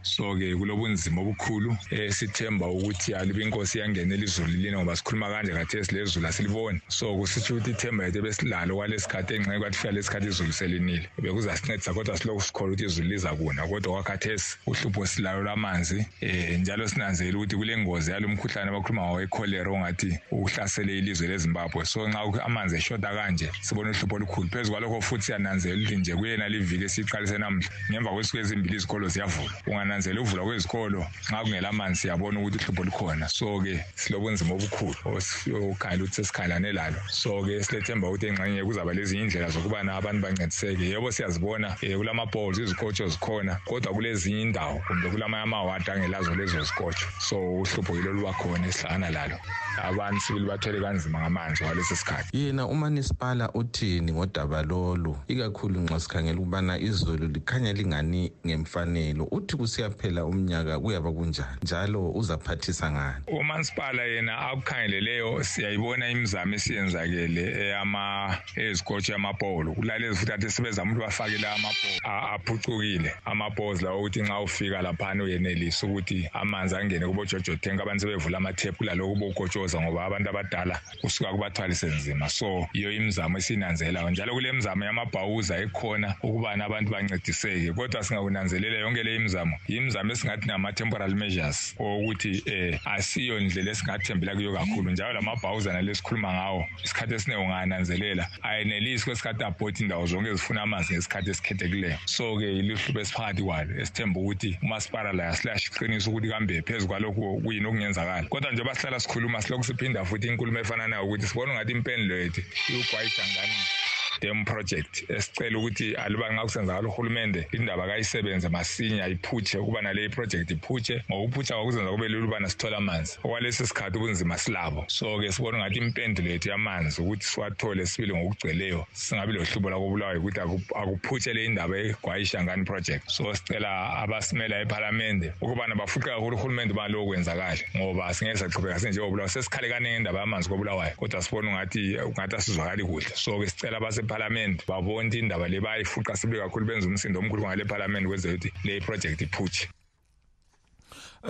amanzi 0.03 0.09
so-ke 0.13 0.57
kulobunzima 0.57 1.21
obukhulu 1.21 1.77
eh 1.91 2.11
sithemba 2.11 2.67
ukuthi 2.67 3.15
alibe 3.15 3.43
inkosi 3.43 3.79
yangenela 3.79 4.25
izulu 4.25 4.49
lini 4.49 4.77
ngoba 4.77 4.97
sikhuluma 4.97 5.31
kanje 5.31 5.53
khathesi 5.53 5.95
lezulu 5.95 6.27
asiliboni. 6.27 6.81
So 6.89 7.17
kusitsho 7.17 7.57
ukuthi 7.57 7.71
ithemba 7.71 8.05
yethu 8.05 8.19
ebesilalo 8.19 8.77
kwalesikhathi 8.77 9.35
engxenye 9.35 9.59
kwathi 9.59 9.79
fika 9.79 9.93
lesikhathi 9.93 10.29
izulu 10.29 10.53
selinile. 10.53 11.09
Bekuzasincedisa 11.23 11.95
kodwa 11.95 12.19
silokhu 12.19 12.41
sikholwa 12.43 12.73
ukuthi 12.73 12.85
izulu 12.85 13.09
liza 13.09 13.35
kuna 13.35 13.67
kodwa 13.67 13.93
kwakhathesi 13.93 14.59
uhlupho 14.67 15.07
silalo 15.07 15.43
lwamanzi 15.43 16.07
eh 16.21 16.61
njalo 16.61 16.89
sinanzela 16.89 17.39
ukuthi 17.39 17.57
kule 17.57 17.77
ngozi 17.79 18.11
yalo 18.11 18.29
mkhuhlane 18.29 18.71
abakhuluma 18.71 19.03
ngawo 19.03 19.21
echolera 19.21 19.71
ongathi 19.71 20.19
uhlasele 20.31 20.99
ilizwe 20.99 21.29
lezimbabwe. 21.29 21.85
So 21.85 22.09
nxa 22.09 22.45
amanzi 22.45 22.77
eshota 22.77 23.15
kanje 23.15 23.51
sibona 23.61 23.91
uhlupho 23.91 24.17
olukhulu. 24.17 24.49
Phezu 24.49 24.73
kwalokho 24.73 25.01
futhi 25.01 25.25
siyananzela 25.25 25.77
ukuthi 25.77 25.97
nje 25.97 26.15
kuyena 26.15 26.49
liviki 26.49 26.85
esiyiqalise 26.85 27.39
namuhla 27.39 27.71
ngemva 27.91 28.11
kwesuku 28.11 28.39
ezimbili 28.39 28.77
izikolo 28.77 29.09
ziyavulwa. 29.09 29.53
Sinanzela 29.93 30.21
uvula 30.21 30.43
kwezikolo. 30.43 31.07
Nxa 31.29 31.43
kungela 31.43 31.69
amanzi 31.69 32.01
siyabona 32.01 32.41
ukuthi 32.41 32.59
uhlupho 32.59 32.85
lukhona 32.85 33.29
so-ke 33.29 33.85
silobunzima 33.95 34.55
obukhulu 34.55 34.95
okhangela 35.07 36.05
ukuthi 36.05 36.15
sesikhalane 36.15 36.73
lalo. 36.73 36.97
So-ke 37.09 37.63
silethemba 37.65 38.09
ukuthi 38.09 38.27
engxenye 38.27 38.65
kuzaba 38.65 38.93
lezinye 38.95 39.23
indlela 39.23 39.51
zokubana 39.51 39.97
abantu 39.97 40.23
bancediseke. 40.23 40.85
Yebo 40.89 41.13
siyazibona 41.13 41.77
um 41.83 41.99
kulama-balls 41.99 42.59
izikotsho 42.59 43.09
zikhona 43.09 43.59
kodwa 43.67 43.93
kulezinye 43.93 44.43
indawo 44.43 44.81
kumbe 44.87 45.11
kulamanye 45.11 45.43
amawadi 45.43 45.91
angelazo 45.91 46.35
lezo 46.35 46.65
zikotsho 46.65 47.07
so 47.21 47.37
uhlupho 47.37 47.97
yilo 47.97 48.13
luba 48.13 48.33
khona 48.33 48.67
esihlangana 48.67 49.11
lalo. 49.11 49.37
Abantu 49.83 50.21
sibili 50.21 50.47
bathwele 50.47 50.81
kanzima 50.81 51.21
ngamanzi 51.21 51.65
walesi 51.65 51.97
sikhathi. 51.97 52.39
Yena 52.39 52.67
umanisipala 52.67 53.53
uthini 53.53 54.13
ngodaba 54.13 54.63
lolu? 54.63 55.17
Ikakhulu 55.29 55.81
nxa 55.81 56.01
sikhangela 56.01 56.39
ukubana 56.39 56.79
izulu 56.79 57.29
likhanya 57.29 57.73
lingani 57.73 58.33
ngemfanelo. 58.47 59.29
Uthi 59.31 59.57
kusiyaphela 59.83 60.25
umnyaka 60.25 60.81
kuyaba 60.81 61.13
kunjani? 61.13 61.49
Njalo 61.63 62.11
uzaphathisa 62.11 62.91
ngani? 62.93 63.15
Umanisipala 63.27 64.03
yena 64.03 64.39
akukhangeleleyo 64.39 65.45
siyayibona 65.45 66.11
imizamo 66.11 66.55
esiyenzakele 66.55 67.43
eyama 67.63 68.39
ezikotsho 68.57 69.13
yamapolo 69.13 69.73
kulalezi 69.73 70.17
futhi 70.17 70.33
athi 70.33 70.51
sebezama 70.51 70.93
ukuthi 70.93 71.05
bafake 71.05 71.39
la 71.39 71.53
amapolo 71.53 71.95
aphucukile. 72.35 73.15
Amapos 73.25 73.83
lawo 73.83 73.99
ukuthi 73.99 74.23
nxa 74.23 74.41
ufika 74.41 74.83
laphana 74.83 75.25
uyenelisa 75.25 75.87
ukuthi 75.87 76.29
amanzi 76.33 76.77
angene 76.77 77.07
kubojojo 77.07 77.57
tank 77.57 77.81
abantu 77.81 78.01
sebevula 78.01 78.39
amathephu 78.39 78.79
kulalokhu 78.79 79.17
bokotshoza 79.17 79.81
ngoba 79.81 80.05
abantu 80.05 80.31
abadala 80.31 80.81
kusuka 81.01 81.31
kubathwalise 81.31 81.87
nzima. 81.87 82.29
So 82.29 82.67
iyo 82.73 82.93
imizamo 82.93 83.39
esiyinanzelayo 83.39 84.11
njalo 84.11 84.33
kule 84.33 84.53
mizamo 84.53 84.85
yamabhawuza 84.85 85.59
ekhona 85.59 86.15
ukubana 86.23 86.65
abantu 86.65 86.91
bancediseke 86.91 87.73
kodwa 87.73 88.05
singakunanzelela 88.05 88.79
yonke 88.79 89.03
le 89.03 89.17
imizamo. 89.17 89.57
Imizamo 89.77 90.13
esingathi 90.13 90.47
nama-temporal 90.47 91.15
measures 91.15 91.75
okuthi 91.79 92.43
eh 92.47 92.81
asiyo 92.85 93.41
ndlela 93.41 93.71
esingathembela 93.71 94.35
kuyo 94.35 94.53
kakhulu 94.53 94.91
njalo 94.91 95.13
lamabhawuza 95.13 95.73
nalesikhuluma 95.73 96.33
ngawo 96.33 96.67
isikhathi 96.85 97.15
esiningi 97.15 97.43
ungananzelela. 97.43 98.29
Ayenelisi 98.43 99.05
kwesikhathi 99.05 99.45
abhoti 99.45 99.83
indawo 99.83 100.07
zonke 100.07 100.31
ezifuna 100.31 100.63
amanzi 100.63 100.93
ngesikhathi 100.95 101.31
esikhethekileyo. 101.31 101.99
So-ke 102.05 102.59
iluhlubo 102.59 103.01
esiphakathi 103.01 103.43
kwalo 103.43 103.81
esithemba 103.81 104.21
ukuthi 104.21 104.59
umasipala 104.63 105.13
layo 105.13 105.35
silashiqinisa 105.35 106.11
ukuthi 106.11 106.29
kambe 106.29 106.63
phezu 106.63 106.87
kwalokhu 106.89 107.41
kuyini 107.45 107.67
okungenzakala. 107.67 108.29
Kodwa 108.29 108.53
njengoba 108.53 108.75
sihlala 108.75 109.01
sikhuluma 109.01 109.43
silokhu 109.43 109.65
siphinda 109.65 110.05
futhi 110.05 110.27
inkulumo 110.29 110.59
efananayo 110.59 111.05
ukuthi 111.05 111.27
sibona 111.27 111.53
ungathi 111.53 111.73
impendulo 111.73 112.17
yethu 112.17 112.41
iwugwayisha 112.71 113.23
ngani 113.23 113.82
dam 114.23 114.45
project 114.45 115.11
esicela 115.11 115.59
ukuthi 115.59 115.95
aluba 115.95 116.33
nxa 116.33 116.43
kusenzakala 116.43 116.89
uhulumende 116.89 117.47
indaba 117.53 117.87
kayisebenze 117.87 118.49
masinya 118.49 119.09
iphutshe 119.09 119.59
ukuba 119.59 119.83
nale 119.83 120.09
project 120.09 120.51
iphutshe 120.51 121.03
ngokuphutsha 121.11 121.55
kwakuzenza 121.55 121.91
kube 121.91 122.09
lula 122.09 122.25
ukubana 122.25 122.49
sithole 122.49 122.77
amanzi. 122.77 123.19
Okwalesi 123.25 123.67
sikhathi 123.67 123.99
ubunzima 123.99 124.39
silabo. 124.39 124.85
So-ke 124.89 125.33
sibona 125.33 125.59
ngathi 125.59 125.79
impendulo 125.79 126.31
yethu 126.31 126.49
yamanzi 126.49 127.03
ukuthi 127.03 127.25
siwathole 127.27 127.87
sibili 127.87 128.15
ngokugcweleyo 128.15 128.87
singabi 128.93 129.33
lohlubo 129.33 129.71
lakobulawayo 129.71 130.21
ukuthi 130.21 130.41
akuphutshe 130.75 131.33
le 131.35 131.45
indaba 131.45 131.77
egwayishangani 131.79 132.65
project. 132.65 133.11
So 133.11 133.35
sicela 133.35 133.99
abasimela 134.03 134.61
ephalamende 134.61 135.33
ukubana 135.41 135.75
bafuqe 135.75 136.11
kakhulu 136.11 136.37
uhulumende 136.37 136.73
ubana 136.73 136.89
lokhu 136.89 137.07
kwenzakale 137.07 137.65
ngoba 137.77 138.15
singeke 138.15 138.39
sachubeka 138.39 138.81
sinjengobulawayo. 138.81 139.29
Sesikhale 139.29 139.69
kaningi 139.69 139.97
indaba 139.97 140.21
yamanzi 140.21 140.49
kobulawayo 140.49 140.93
kodwa 140.97 141.23
sibona 141.23 141.49
ungathi 141.49 141.97
ungathi 141.99 142.37
asizwakali 142.37 142.85
kuhle. 142.85 143.11
So-ke 143.15 143.51
sicela 143.51 143.81
base 143.81 144.03
ephalamende 144.13 144.65
babona 144.69 145.09
ukuthi 145.09 145.19
indaba 145.19 145.49
le 145.49 145.61
bayifuqa 145.61 146.17
sibe 146.17 146.39
kakhulu 146.39 146.67
benza 146.67 146.89
umsindo 146.89 147.21
omkhulu 147.21 147.43
ngale 147.43 147.65
phalamende 147.65 148.09
kwenzela 148.09 148.35
ukuthi 148.35 148.53
le 148.65 148.81
project 148.81 149.21
iphutshe 149.21 149.69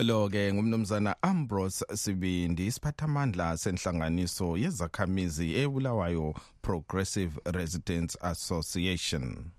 lo 0.02 0.28
ke 0.28 0.52
ngumnumzana 0.52 1.16
Ambrose 1.22 1.84
Sibindi 1.94 2.66
isiphathamandla 2.66 3.56
senhlanganiso 3.56 4.56
yezakhamizi 4.56 5.54
ebulawayo 5.62 6.34
Progressive 6.62 7.38
Residents 7.44 8.16
Association. 8.22 9.52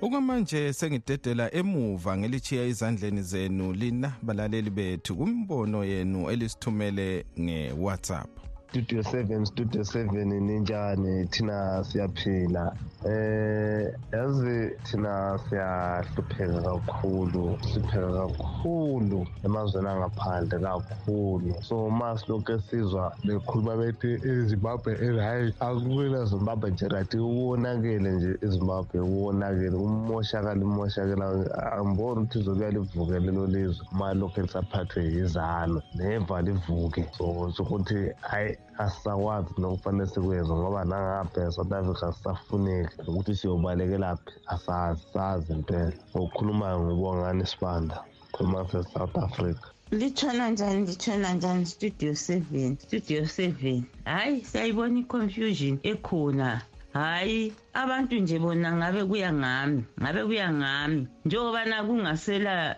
Okwamanje 0.00 0.72
sengidedela 0.72 1.54
emuva 1.54 2.16
ngelichiya 2.18 2.64
izandleni 2.64 3.22
zenu 3.22 3.72
lina 3.72 4.12
balaleli 4.22 4.70
bethu 4.70 5.16
kumbono 5.16 5.84
yenu 5.84 6.30
elisithumele 6.30 7.24
ngeWhatsApp. 7.40 8.47
Studio 8.68 9.02
7 9.02 9.44
studio 9.46 9.82
7 9.82 10.24
ninjani 10.40 11.26
thina 11.26 11.84
siyaphila? 11.84 12.76
Eh 13.06 13.94
yazi 14.12 14.76
thina 14.82 15.38
siyahlupheka 15.48 16.62
kakhulu 16.62 17.58
sipheka 17.72 18.28
kakhulu 18.28 19.26
emazweni 19.44 19.88
angaphandle 19.88 20.58
kakhulu. 20.58 21.54
So 21.62 21.90
ma 21.90 22.18
silokhu 22.18 22.52
esizwa 22.52 23.12
bekhuluma 23.24 23.76
bethi 23.76 24.20
izimbabwe 24.30 24.92
erayi 25.00 25.54
akumina 25.60 26.24
zimbabwe 26.24 26.70
nje 26.70 26.88
right? 26.88 27.14
Uwonakele 27.14 28.10
nje 28.10 28.38
izimbabwe 28.42 29.00
uwonakele 29.00 29.76
umoshakala 29.76 30.62
imoshakela 30.62 31.26
angiboni 31.72 32.20
ukuthi 32.20 32.38
izokuya 32.38 32.70
livuke 32.70 33.18
lelo 33.20 33.46
lizwe 33.46 33.86
ma 33.92 34.14
lokhu 34.14 34.40
lisaphathwe 34.40 35.04
yizalo 35.04 35.82
neva 35.94 36.42
livuke. 36.42 37.06
So 37.16 37.52
sokuthi 37.56 38.12
hayi 38.20 38.57
asisakwazi 38.78 39.50
nokufanele 39.58 40.06
sikwenze 40.12 40.52
ngoba 40.52 40.84
nangapha 40.84 41.40
e-south 41.46 41.72
africa 41.72 42.12
sisafuneki 42.14 42.94
ukuthi 43.08 43.32
siyobalekela 43.36 44.16
phi? 44.16 44.32
Asazi 44.54 45.02
sazi 45.12 45.52
impela. 45.52 45.92
Ngokukhulumayo 46.10 46.78
ngibongani 46.84 47.42
isibanda 47.42 47.96
khuluma 48.32 48.60
se-south 48.70 49.16
africa. 49.26 49.66
Litshona 49.90 50.50
njani 50.50 50.86
litshona 50.86 51.32
njani 51.32 51.66
studio 51.66 52.14
seven? 52.14 52.76
Studio 52.78 53.26
seven. 53.26 53.84
Hhayi 54.04 54.44
siyayibona 54.44 54.98
i-confusion 55.00 55.78
ekhona 55.82 56.62
hhayi 56.92 57.52
abantu 57.74 58.16
nje 58.16 58.38
bona 58.38 58.72
ngabe 58.72 59.04
kuya 59.04 59.32
ngami 59.32 59.84
ngabe 60.00 60.24
kuya 60.24 60.52
ngami. 60.52 61.06
Njengobana 61.24 61.84
kungasela 61.84 62.76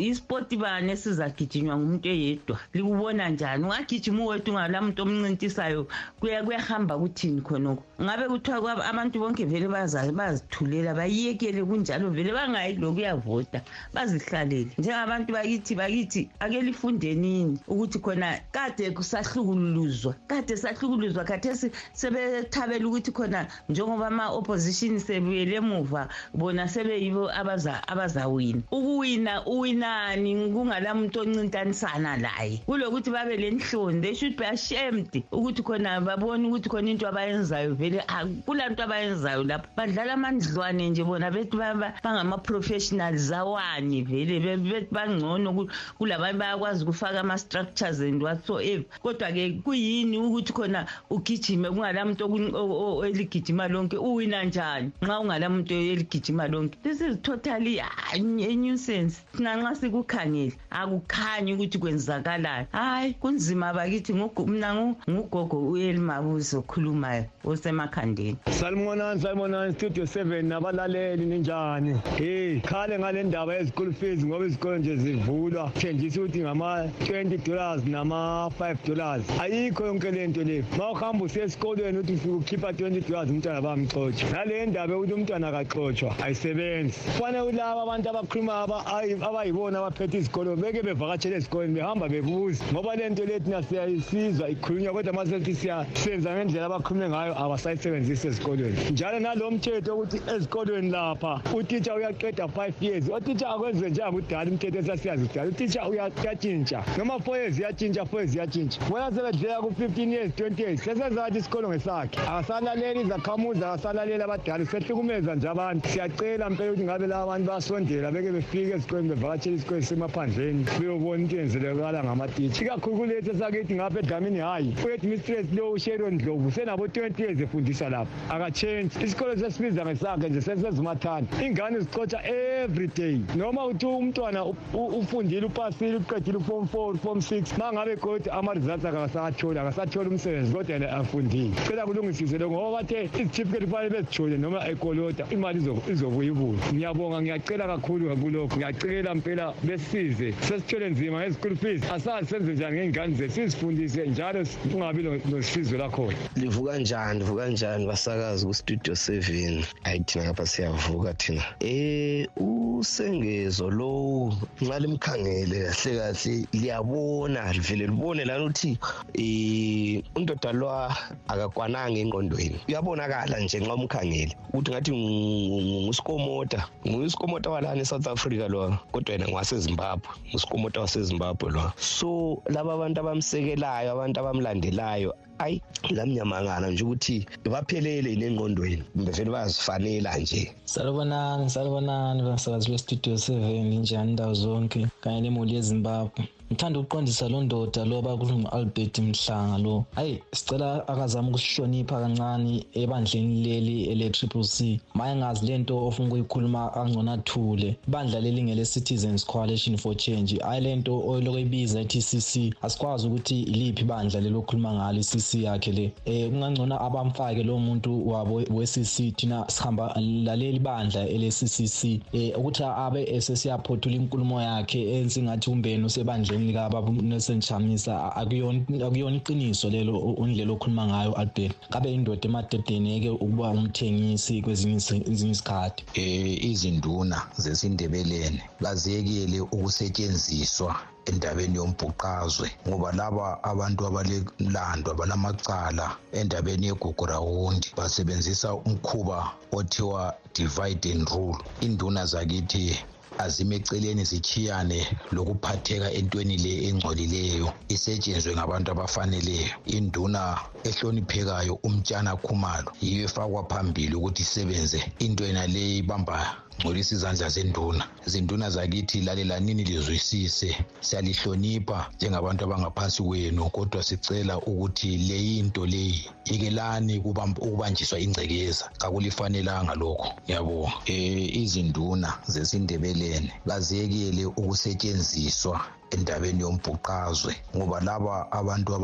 ispoti 0.00 0.56
bani 0.56 0.92
esizagijinywa 0.92 1.76
ngumuntu 1.78 2.08
eyedwa 2.08 2.58
likubona 2.74 3.28
njani? 3.28 3.64
Ungagijima 3.64 4.24
uwedwa 4.24 4.52
ungala 4.54 4.82
muntu 4.82 5.02
omncintisayo 5.02 5.86
kuya- 6.20 6.42
kuyahamba 6.44 6.98
kuthini 6.98 7.40
khonoko 7.40 7.82
ngabe 8.02 8.28
kuthiwa 8.28 8.60
kwaba- 8.60 8.84
abantu 8.84 9.18
bonke 9.20 9.44
vele 9.46 9.68
baza- 9.68 10.12
bazithulela 10.12 10.92
bayiyekele 10.94 11.64
kunjalo 11.64 12.10
vele 12.10 12.32
bangayi 12.32 12.76
lokuyavota 12.76 13.62
bazihlalele. 13.94 14.70
Njengabantu 14.78 15.32
bakithi 15.32 15.74
bakithi 15.74 16.28
ake 16.40 16.60
lifundenini 16.60 17.58
ukuthi 17.68 17.98
khona 18.02 18.40
kade 18.52 18.90
kusahlukuluzwa 18.90 20.14
kade 20.28 20.56
sahlukuluzwa 20.56 21.24
khathesi 21.24 21.70
sebethabela 21.94 22.84
ukuthi 22.88 23.12
khona 23.12 23.46
njengoba 23.68 24.06
ama-opposition 24.06 24.98
sebuyele 24.98 25.56
emuva 25.56 26.08
bona 26.34 26.68
sebeyibo 26.68 27.28
abaza- 27.30 27.82
abazawina. 27.88 28.62
Ukuwina 28.70 29.44
uwinani 29.46 30.52
kungala 30.52 30.94
muntu 30.94 31.20
oncintanisana 31.20 32.16
laye 32.16 32.60
kulokuthi 32.66 33.10
babe 33.10 33.36
le 33.36 33.50
nhloni 33.50 34.00
they 34.02 34.14
should 34.14 34.36
be 34.36 34.44
ashamed 34.46 35.22
ukuthi 35.32 35.62
khona 35.62 36.00
babone 36.00 36.46
ukuthi 36.48 36.68
khona 36.68 36.90
into 36.90 37.06
abayenzayo 37.08 37.74
vele 37.74 38.02
ah, 38.08 38.24
kula 38.46 38.68
nto 38.68 38.82
abayenzayo 38.84 39.42
lapho. 39.44 39.66
Badlala 39.76 40.12
amandlwane 40.14 40.90
nje 40.90 41.04
bona 41.04 41.30
bethi 41.30 41.56
ba- 41.56 41.74
ba- 41.74 41.94
bangama-professionals 42.02 43.30
awani 43.32 44.02
vele 44.02 44.40
be- 44.40 44.56
bethi 44.56 44.88
bangcono 44.94 45.52
ku- 45.54 45.68
kulabanye 45.98 46.38
bayakwazi 46.38 46.84
ukufaka 46.84 47.20
ama-structures 47.20 48.00
and 48.00 48.22
whatsoever. 48.22 48.84
Kodwa-ke 49.02 49.62
kuyini 49.64 50.18
ukuthi 50.18 50.52
khona 50.52 50.86
ugijime 51.10 51.68
kungala 51.70 52.04
muntu 52.04 52.24
okun- 52.24 52.54
o- 52.54 52.98
o- 52.98 53.04
eligijima 53.42 53.68
lonke 53.68 53.96
uwina 53.96 54.44
njani? 54.44 54.90
Nxa 55.02 55.20
ungala 55.20 55.48
muntu 55.48 55.74
eligijima 55.74 56.48
lonke 56.48 56.78
this 56.82 57.00
is 57.00 57.16
totally 57.22 57.80
ah, 57.80 57.90
a 58.14 58.18
nuisance. 58.18 59.22
Thina 59.36 59.56
nxa 59.56 59.74
sikukhangele 59.74 60.52
akukhanyi 60.70 61.52
ukuthi 61.54 61.78
kwenzakalayo 61.78 62.66
hayi 62.72 63.14
kunzima 63.14 63.72
bakithi 63.74 64.14
ngugu- 64.14 64.46
mina 64.46 64.74
ngu- 64.74 64.94
ngugogo 65.10 65.70
uyelimabuzo 65.70 66.58
okhulumayo 66.58 67.24
osemakhandeni. 67.44 68.36
Salmonani 68.50 69.20
salmonani 69.20 69.72
studio 69.74 70.04
7 70.04 70.42
nabalaleli 70.42 71.26
ninjani? 71.26 72.00
Hey 72.18 72.60
khale 72.60 72.98
ngale 72.98 73.22
ndaba 73.22 73.54
ye-school 73.54 73.92
fees 73.92 74.24
ngoba 74.24 74.46
izikolo 74.46 74.78
nje 74.78 74.96
zivulwa. 74.96 75.70
Thenjisa 75.74 76.20
ukuthi 76.20 76.38
ngama-20 76.40 77.38
dollars 77.46 77.84
nama-5 77.84 78.76
dollars. 78.86 79.22
Ayikho 79.40 79.86
yonke 79.86 80.10
le 80.10 80.26
nto 80.26 80.44
leyo 80.44 80.64
ma 80.78 80.90
uhamba 80.90 81.24
usiya 81.24 81.44
esikolweni 81.44 81.98
ukuthi 81.98 82.12
ufike 82.12 82.30
ukhipha 82.30 82.70
20 82.72 83.00
dollars 83.08 83.30
umntwana 83.32 83.60
bamxotsha 83.60 84.26
nale 84.32 84.66
ndaba 84.66 84.92
yokuthi 84.92 85.12
umntwana 85.14 85.48
akaxotshwa 85.48 86.14
ayisebenzi. 86.24 86.98
Kufanele 87.16 87.44
kulaba 87.50 87.82
abantu 87.82 88.08
abakhuluma 88.10 88.52
aba- 88.62 88.84
ayi- 88.96 89.18
abayibona 89.28 89.78
abaphethe 89.78 90.18
izikolo 90.18 90.56
beke 90.56 90.82
bevakatshele 90.82 91.36
ezikolweni 91.36 91.74
behamba 91.74 92.08
bebuza. 92.08 92.64
Ngoba 92.72 92.96
le 92.96 93.08
nto 93.10 93.24
le 93.24 93.40
siyayisizwa 93.68 94.48
ikhulunywa 94.48 94.92
kodwa 94.92 95.12
ma 95.12 95.26
sethi 95.26 95.54
siyasenza 95.54 96.30
ngendlela 96.34 96.66
abakhulume 96.66 97.08
ngayo 97.08 97.32
abasayisebenzisi 97.38 98.26
ezikolweni. 98.28 98.76
Njalo 98.92 99.18
nalo 99.20 99.50
mthetho 99.50 99.94
ukuthi 99.94 100.18
ezikolweni 100.34 100.90
lapha 100.90 101.40
utitsha 101.54 101.94
uyaqeda 101.94 102.48
five 102.48 102.74
years. 102.80 103.08
Otitsha 103.08 103.48
akwenziwe 103.48 103.90
njengakudala 103.90 104.50
umthetho 104.50 104.78
esasiyazi 104.78 105.28
kudala. 105.28 105.48
Utitsha 105.48 105.88
uyatshintsha. 105.88 106.84
Noma 106.98 107.18
four 107.20 107.36
years 107.36 107.58
iyatshintsha 107.58 108.04
four 108.04 108.20
years 108.20 108.34
iyatshintsha. 108.34 108.80
Bona 108.90 109.10
sebedlela 109.10 109.60
ku-fifteen 109.60 110.10
years 110.12 110.32
twenty 110.36 110.62
years. 110.62 110.80
Sesenzathi 110.82 111.38
isikolo 111.38 111.68
ngesakhe. 111.68 112.18
Akasalaleli 112.20 113.04
izakhamuzi 113.22 113.64
akasalaleli 113.64 114.22
abadala 114.22 114.64
sehlukumeza 114.66 115.34
nje 115.34 115.48
abantu. 115.48 115.88
Siyacela 115.88 116.50
mpela 116.50 116.70
ukuthi 116.72 116.84
ngabe 116.84 117.06
laba 117.06 117.26
bantu 117.26 117.46
basondela 117.46 118.10
beke 118.10 118.32
befike 118.32 118.72
ezikolweni 118.74 119.08
bevakatshela 119.14 119.56
isikolo 119.56 119.78
esemaphandleni 119.78 120.64
beyobona 120.80 121.22
into 121.22 121.36
yenzelekala 121.36 122.02
ngamatitsha 122.04 122.64
ikakhulu 122.64 122.96
kulethu 122.96 123.30
esakithi 123.30 123.74
ngapha 123.74 123.98
edlamini 124.00 124.38
hhayi 124.40 124.74
uheadmistress 124.84 125.46
lo 125.54 125.70
usheron 125.72 126.18
dlovu 126.18 126.50
senabo 126.50 126.86
20 126.86 127.20
years 127.22 127.40
efundisa 127.40 127.88
lapha. 127.90 128.10
Akatshentshi. 128.34 128.98
Isikolo 129.04 129.36
sesibiza 129.36 129.84
ngesakhe 129.84 130.28
nje 130.28 130.40
sesezimathanda 130.40 131.30
ingane 131.44 131.78
zixotsha 131.80 132.18
every 132.26 132.88
day. 132.88 133.20
Noma 133.36 133.66
uthi 133.66 133.86
umntwana 133.86 134.44
u- 134.44 134.56
u- 134.74 134.98
ufundile 134.98 135.46
upasile 135.46 135.96
uqedile 135.96 136.36
uform 136.38 136.66
four 136.66 136.96
form 136.98 137.20
six 137.20 137.56
ma 137.58 137.72
ngabe 137.72 137.96
kodwa 137.96 138.32
ama-results 138.34 138.84
akasatholi 138.84 139.58
akasatholi 139.58 140.08
umsebenzi 140.08 140.52
kodwa 140.54 140.72
yena 140.74 140.90
afundile. 140.92 141.54
Cela 141.68 141.84
kulungisise 141.86 142.38
lo 142.38 142.50
ngoba 142.50 142.82
bathe 142.82 143.08
izitifiketi 143.20 143.66
kufanele 143.66 143.90
bezithole 143.90 144.36
noma 144.38 144.68
ekolota 144.68 145.24
imali 145.30 145.58
izo- 145.60 145.82
izobuya 145.92 146.28
ibuye 146.32 146.58
ngiyabonga 146.74 147.22
ngiyacela 147.22 147.66
kakhulu 147.66 148.16
kulokhu 148.16 148.56
ngiyacela 148.56 149.14
mpela 149.14 149.54
besize 149.62 150.32
sesithwele 150.40 150.90
nzima 150.90 151.18
nge-school 151.20 151.56
fees. 151.56 151.82
Asazi 151.90 152.26
senze 152.28 152.52
njani 152.52 152.76
ngey'ngane 152.78 153.14
zethu 153.14 153.34
sizifundise 153.34 154.06
njalo 154.06 154.44
kungabi 154.72 155.02
lo- 155.02 155.20
nosizo 155.30 155.76
lakhona. 155.78 156.16
Livuka 156.36 156.78
njani 156.78 157.18
livuka 157.20 157.48
njani 157.48 157.86
basakazi 157.86 158.46
kustudio 158.46 158.94
seven? 158.96 159.64
Hayi 159.82 160.00
thina 160.00 160.24
ngapha 160.24 160.46
siyavuka 160.46 161.14
thina. 161.14 161.42
Eh 161.60 162.26
usengezo 162.36 163.70
lowu 163.70 164.32
nxa 164.60 164.78
limkhangele 164.78 165.58
kahle 165.68 165.98
kahle 165.98 166.46
liyabona 166.52 167.52
livele 167.52 167.86
libone 167.86 168.24
lana 168.24 168.44
ukuthi 168.44 168.78
eh 169.14 170.02
undoda 170.16 170.52
lwa 170.52 170.96
akakwananga 171.28 171.98
engqondweni. 172.00 172.58
Uyabonakala 173.02 173.40
nje 173.40 173.58
nxa 173.60 173.74
umkhangele 173.74 174.36
ukuthi 174.48 174.70
ngathi 174.70 174.90
ngu- 174.92 175.62
ngu- 175.62 175.82
ngusikomota. 175.84 176.60
Ngusikomota 176.86 177.50
walana 177.50 177.80
e-south 177.82 178.06
africa 178.06 178.48
lo 178.48 178.78
kodwa 178.92 179.12
yena 179.12 179.28
ngwasezimbabwe 179.28 180.08
ngusikomota 180.30 180.80
wasezimbabwe 180.80 181.50
lo. 181.50 181.72
So 181.76 182.42
laba 182.46 182.74
abantu 182.74 183.00
abamsekelayo 183.00 183.92
abantu 183.92 184.20
abamlandelayo 184.20 185.14
ayi 185.38 185.60
lamnyamangana 185.90 186.70
nje 186.70 186.84
ukuthi 186.84 187.26
baphelele 187.50 188.10
yini 188.10 188.24
engqondweni 188.24 188.82
kumbe 188.92 189.12
vele 189.12 189.30
bayazifanela 189.30 190.18
nje. 190.18 190.54
Salubonani 190.64 191.50
salubonani 191.50 192.22
basakazi 192.22 192.70
bestudio 192.70 193.18
seven 193.18 193.72
injani 193.72 194.10
indawo 194.10 194.34
zonke 194.34 194.86
kanye 195.00 195.20
nemuli 195.20 195.54
yezimbabwe. 195.54 196.28
Ngithanda 196.52 196.80
ukuqondisa 196.80 197.28
lo 197.28 197.40
ndoda 197.40 197.84
lo 197.84 198.02
bakungu-albert 198.02 198.98
mhlanga 198.98 199.58
lo. 199.58 199.84
Hayi 199.94 200.20
sicela 200.32 200.88
akazame 200.88 201.28
ukusihlonipha 201.28 202.00
kancane 202.00 202.66
ebandleni 202.74 203.44
leli 203.44 203.84
ele-triple 203.84 204.44
c. 204.44 204.80
Maye 204.94 205.16
ngazi 205.16 205.46
le 205.46 205.58
nto 205.58 205.86
ofuna 205.86 206.08
ukuyikhuluma 206.08 206.74
angcono 206.74 207.12
athule. 207.12 207.76
Ibandla 207.88 208.20
leli 208.20 208.42
ngele-citizens 208.42 209.26
coalition 209.26 209.76
for 209.76 209.96
change 209.96 210.38
hayi 210.38 210.60
le 210.60 210.76
nto 210.76 211.00
oloko 211.08 211.38
ibiza 211.38 211.80
i-tcc 211.80 212.54
asikwazi 212.62 213.06
ukuthi 213.06 213.42
iliphi 213.42 213.82
ibandla 213.82 214.20
leli 214.20 214.36
okhuluma 214.36 214.74
ngalo 214.74 214.98
i-cc 215.32 215.44
yakhe 215.44 215.72
le. 215.72 215.92
Um 216.06 216.30
kungangcono 216.30 216.76
abamfake 216.80 217.42
lo 217.42 217.58
muntu 217.58 218.08
wabo 218.08 218.42
we-cc 218.50 219.16
thina 219.16 219.44
sihamba 219.48 219.94
laleli 219.96 220.58
bandla 220.58 221.08
ele-ccc 221.08 222.00
um 222.12 222.30
ukuthi 222.36 222.64
abe 222.64 223.04
esesiyaphothula 223.04 223.96
inkulumo 223.96 224.42
yakhe 224.42 224.80
ensingathi 225.00 225.50
umbeni 225.50 225.84
usebandleni 225.84 226.42
egameni 226.42 226.52
likababa 226.52 226.90
Nelson 227.02 227.40
Chamisa 227.40 228.16
akuyona 228.16 228.86
akuyona 228.86 229.16
iqiniso 229.16 229.70
lelo 229.70 229.98
undlela 229.98 230.52
okhuluma 230.52 230.86
ngayo 230.86 231.14
Albert 231.14 231.56
kabe 231.70 231.94
indoda 231.94 232.28
emadedeni 232.28 232.96
eke 232.96 233.10
ukuba 233.10 233.50
umthengisi 233.50 234.42
kwezinye 234.42 234.76
izinye 235.10 235.32
isikhathi? 235.32 235.84
Eh 235.94 236.44
izinduna 236.44 237.22
zesindebeleni 237.36 238.40
baziyekele 238.60 239.40
ukusetshenziswa 239.40 240.91
endabeni 241.06 241.56
yombhuqazwe 241.56 242.48
ngoba 242.68 242.92
laba 242.92 243.26
abantu 243.44 243.86
abalemlando 243.86 244.88
abalamacala 244.90 245.86
endabeni 246.12 246.66
yegugu 246.66 247.06
rawundi 247.06 247.68
basebenzisa 247.76 248.54
umkhuba 248.54 249.18
othiwa 249.52 250.14
divide 250.34 250.86
and 250.92 251.08
rule. 251.10 251.38
Induna 251.60 252.06
zakithi 252.06 252.78
azime 253.18 253.56
eceleni 253.56 254.04
zichiyane 254.04 254.98
lokuphatheka 255.12 255.88
entweni 255.92 256.36
le 256.36 256.52
engcolileyo 256.68 257.52
isetshenzwe 257.68 258.34
ngabantu 258.34 258.70
abafaneleyo 258.70 259.50
induna 259.66 260.38
ehloniphekayo 260.64 261.54
umtshana 261.62 262.16
khumalo 262.16 262.72
yiyo 262.80 263.04
efakwa 263.04 263.44
phambili 263.50 263.94
ukuthi 263.94 264.22
isebenze. 264.22 264.80
Into 264.98 265.24
yena 265.24 265.46
le 265.46 265.76
ibamba 265.78 266.36
ngcolisa 266.58 266.94
izandla 266.94 267.28
zenduna. 267.28 267.84
Zinduna 268.06 268.50
zakithi 268.50 269.00
lalelanini 269.00 269.64
lizwisise. 269.64 270.56
Siyalihlonipha 270.80 271.90
njengabantu 271.96 272.44
abangaphansi 272.44 273.02
kwenu 273.02 273.50
kodwa 273.50 273.82
sicela 273.82 274.38
ukuthi 274.38 274.96
le 274.96 275.18
yinto 275.24 275.66
leyi 275.66 276.10
ikelani 276.24 276.98
ukubanjiswa 276.98 277.98
ingcekeza. 278.00 278.70
Kakulifanelanga 278.78 279.74
lokho. 279.74 280.08
Ngiyabonga. 280.24 280.72
Um 280.88 281.18
izinduna 281.42 282.14
zesindebeleni 282.26 283.32
baziyekele 283.46 284.26
ukusetshenziswa 284.26 285.60
endabeni 285.90 286.40
yombhuqazwe 286.40 287.36
ngoba 287.56 287.80
laba 287.80 288.32
abantu 288.32 288.74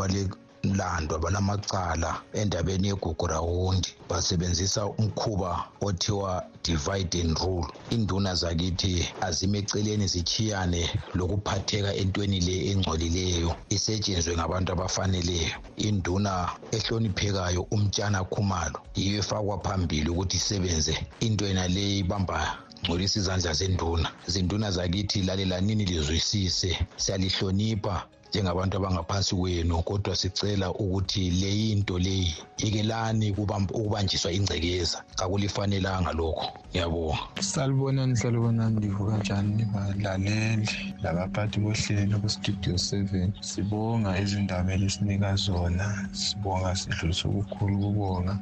mlando 0.65 1.17
abalamacala 1.17 2.21
endabeni 2.33 2.89
yegugu 2.89 3.27
rawundi 3.27 3.89
basebenzisa 4.09 4.87
umkhuba 4.87 5.65
othiwa 5.81 6.45
divide 6.65 7.21
and 7.21 7.39
rule. 7.39 7.67
Induna 7.91 8.35
zakithi 8.35 9.09
azime 9.21 9.59
eceleni 9.59 10.07
zichiyane 10.07 10.91
lokuphatheka 11.15 11.95
entweni 11.95 12.41
le 12.41 12.71
engcolileyo 12.71 13.57
isetshenzwe 13.69 14.37
ngabantu 14.37 14.73
abafaneleyo 14.73 15.57
induna 15.77 16.51
ehloniphekayo 16.73 17.63
umtshana 17.71 18.25
khumalo 18.25 18.79
yiyo 18.97 19.19
efakwa 19.19 19.59
phambili 19.65 20.11
ukuthi 20.11 20.37
isebenze. 20.37 20.95
Into 21.21 21.47
yena 21.47 21.69
le 21.69 21.99
ibamba 21.99 22.59
ngcolisa 22.85 23.21
izandla 23.21 23.53
zenduna. 23.53 24.09
Zinduna 24.27 24.71
zakithi 24.71 25.23
lalelanini 25.23 25.85
lizwisise? 25.85 26.79
Siyalihlonipha. 26.97 28.07
Njengabantu 28.31 28.77
abangaphansi 28.77 29.35
kwenu 29.35 29.83
kodwa 29.83 30.17
sicela 30.17 30.71
ukuthi 30.73 31.31
le 31.31 31.51
yinto 31.61 31.99
leyi 31.99 32.35
yekelani 32.59 33.31
ukubanjiswa 33.31 34.33
ingcekeza. 34.33 35.05
Kakulifanelanga 35.17 36.13
lokho. 36.13 36.49
Ngiyabonga 36.71 37.19
salibonani 37.41 38.17
salibonani 38.17 38.77
ndivuka 38.77 39.17
njani 39.19 39.55
nibalaleli 39.57 40.69
labaphathi 41.03 41.61
bohlelo 41.61 42.19
kustudio 42.19 42.79
seven. 42.79 43.33
Sibonga 43.41 44.21
izindaba 44.21 44.73
elisinika 44.73 45.37
zona. 45.37 46.09
Sibonga 46.13 46.77
sidlulisa 46.77 47.29
okukhulu 47.29 47.79
kubonga. 47.79 48.39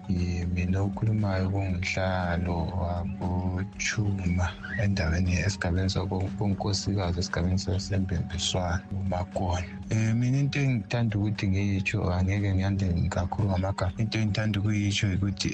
Mina 0.54 0.80
okhulumayo 0.80 1.50
kunguhlalo 1.50 2.56
wabochuma 2.80 4.48
endaweni 4.82 5.32
esigabeni 5.46 5.90
sakonkosikazi 5.90 7.20
esigabeni 7.20 7.58
sasembembiswana 7.58 8.82
umakona 8.90 9.66
um 9.90 10.14
mina 10.18 10.38
into 10.38 10.58
engithanda 10.60 11.18
ukuthi 11.18 11.48
ngiyitsho 11.48 12.12
angeke 12.12 12.54
ngiyande 12.54 12.86
kakhulu 13.08 13.48
ngamagama. 13.48 13.92
Into 13.98 14.18
engithanda 14.18 14.60
ukuyitsho 14.60 15.06
ukuthi 15.14 15.48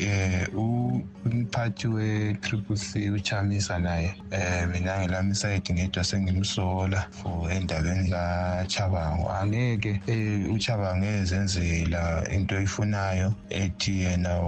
um 0.57 1.03
umphathi 1.27 1.87
we-triple 1.89 2.62
c 2.77 3.11
uchamisa 3.11 3.79
naye. 3.79 4.15
Um 4.33 4.71
mina 4.71 4.99
ngelami 5.01 5.31
isayidi 5.33 5.73
ngedwa 5.73 6.05
sengimsola 6.05 7.07
for 7.11 7.53
endabeni 7.53 8.11
kachabango. 8.11 9.31
Angeke 9.31 10.01
um 10.09 10.55
uchabango 10.55 11.07
ezenzela 11.07 12.29
into 12.31 12.57
oyifunayo 12.57 13.35
ethi 13.51 14.01
yena 14.01 14.41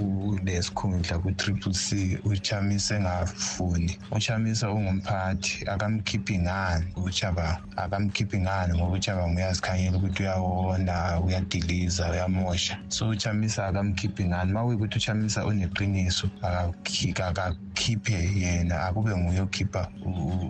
unesikhundla 0.00 1.18
ku-triple 1.18 1.72
c 1.72 2.18
uchamisa 2.24 2.96
engafuni. 2.96 3.98
Uchamisa 4.10 4.70
ungumphathi 4.70 5.64
akamkhiphi 5.66 6.38
ngani 6.38 6.92
uchabango? 6.96 7.58
Akamkhiphi 7.76 8.38
ngani 8.40 8.74
ngoba 8.78 8.92
uchabango 8.96 9.36
uyazikhanyela 9.36 9.96
ukuthi 9.96 10.22
uyawona 10.22 11.20
uyadiliza 11.20 12.10
uyamosha. 12.10 12.78
So 12.88 13.08
uchamisa 13.08 13.66
akamkhiphi 13.66 14.24
ngani? 14.24 14.52
Ma 14.52 14.64
kuyikuthi 14.64 14.96
uchamisa 14.96 15.44
uneqiniso 15.46 16.30
akakhiphe 17.44 18.30
yena 18.36 18.84
akube 18.86 19.16
nguye 19.16 19.40
okhipha 19.40 19.88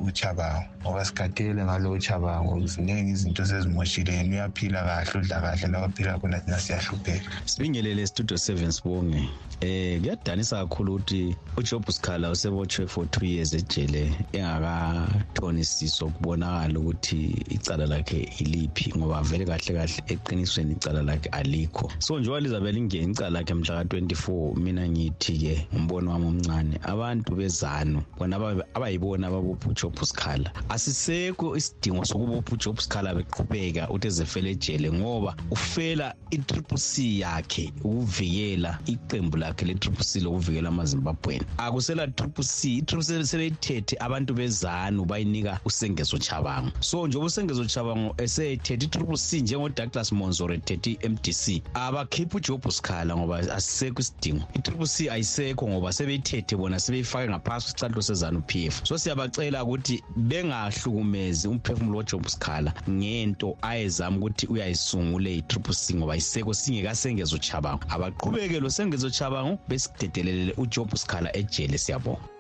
uchabango. 0.07 0.65
Ngoba 0.83 1.05
sikhathele 1.05 1.65
ngalo 1.65 1.91
uchabango 1.93 2.67
ziningi 2.67 3.11
izinto 3.11 3.47
sezimoshile 3.47 4.13
yena 4.13 4.35
uyaphila 4.37 4.83
kahle 4.83 5.21
udla 5.21 5.41
kahle 5.41 5.69
lakaphila 5.69 6.19
khona 6.19 6.41
thina 6.41 6.59
siyahlupheka. 6.59 7.31
Sibingelele 7.45 8.07
studio 8.07 8.37
seven 8.37 8.73
sibonge. 8.73 9.29
Eh 9.61 10.01
kuyadanisa 10.01 10.57
kakhulu 10.57 10.95
ukuthi 10.95 11.37
ujob 11.57 11.91
sikhala 11.91 12.31
usebotshwe 12.31 12.87
for 12.87 13.11
two 13.11 13.27
years 13.27 13.55
ejele 13.55 14.13
engakathonisiswa 14.33 16.11
kubonakala 16.11 16.79
ukuthi 16.79 17.45
icala 17.51 17.87
lakhe 17.87 18.29
iliphi 18.39 18.93
ngoba 18.97 19.23
vele 19.23 19.45
kahle 19.45 19.75
kahle 19.75 20.03
eqinisweni 20.07 20.73
icala 20.73 21.03
lakhe 21.03 21.29
alikho. 21.29 21.93
So 21.99 22.19
njengoba 22.19 22.41
lizabe 22.41 22.73
lingena 22.73 23.13
icala 23.13 23.31
lakhe 23.31 23.55
mhla 23.55 23.85
ka-24 23.85 24.57
mina 24.57 24.89
ngithi-ke 24.89 25.67
ngumbono 25.75 26.11
wami 26.11 26.27
omncane 26.27 26.78
abantu 26.83 27.35
bezanu 27.35 28.03
bona 28.19 28.37
abayibona 28.75 29.27
ababopha 29.27 29.69
ujob 29.69 29.99
sikhala 30.05 30.51
asisekho 30.69 31.57
isidingo 31.57 32.05
sokubopha 32.05 32.53
ujob 32.55 32.79
sikhala 32.79 33.15
beqhubeka 33.15 33.89
ukuthi 33.89 34.07
ezefela 34.07 34.49
ejele 34.49 34.93
ngoba 34.93 35.37
ufela 35.51 36.15
i-triple 36.31 36.79
c 36.79 37.19
yakhe 37.19 37.73
ukuvikela 37.85 38.79
iqembu 38.87 39.37
lakhe 39.37 39.65
le-triple 39.65 40.05
c 40.05 40.21
lokuvikela 40.21 40.69
amazimbabweni 40.69 41.45
akusela 41.59 42.07
triple 42.07 42.45
c 42.45 42.77
i-triple 42.77 43.05
c 43.05 43.25
sebeyithethe 43.25 43.97
abantu 44.01 44.35
bezanu 44.35 45.05
bayinika 45.05 45.61
usengezo 45.65 46.19
chabango 46.19 46.71
so 46.81 47.07
njengoba 47.07 47.27
usengezo 47.27 47.65
chabango 47.65 48.15
eseyithethe 48.19 48.85
i-triple 48.85 49.17
c 49.17 49.41
njengodouglas 49.41 50.13
monzor 50.13 50.53
ethethe 50.53 50.91
i-mdc 50.91 51.63
abakhiphe 51.75 52.37
ujob 52.37 52.71
sikhala 52.71 53.17
ngoba 53.17 53.39
asisekho 53.39 54.01
isidingo. 54.01 54.45
I-triple 54.55 54.87
c 54.87 55.11
ayisekho 55.11 55.69
ngoba 55.69 55.93
sebeyithethe 55.93 56.57
bona 56.57 56.68
sebeyifake 56.77 57.29
ngaphasi 57.29 57.65
kwisicathulo 57.67 58.03
sezanu 58.03 58.41
p 58.47 58.67
f. 58.67 58.81
So 58.85 58.99
siyabacela 58.99 59.65
ukuthi 59.65 60.03
bengahlukumezi 60.17 61.49
umphefumulo 61.49 61.97
wojob 61.97 62.27
sikhala 62.27 62.73
ngento 62.91 63.57
ayezama 63.63 64.17
ukuthi 64.17 64.47
uyayisungule 64.47 65.37
i-triple 65.37 65.75
c 65.75 65.95
ngoba 65.95 66.15
yisekho 66.15 66.55
singekasengezo 66.55 67.39
chabango 67.39 67.85
abaqhubeke 67.89 68.61
lo 68.61 68.71
sengezo 68.71 69.11
chabango 69.11 69.59
besidedelelele 69.69 70.53
ujob 70.57 70.95
sikhala 70.95 71.37
ejele 71.37 71.79
siyabonga. 71.79 72.38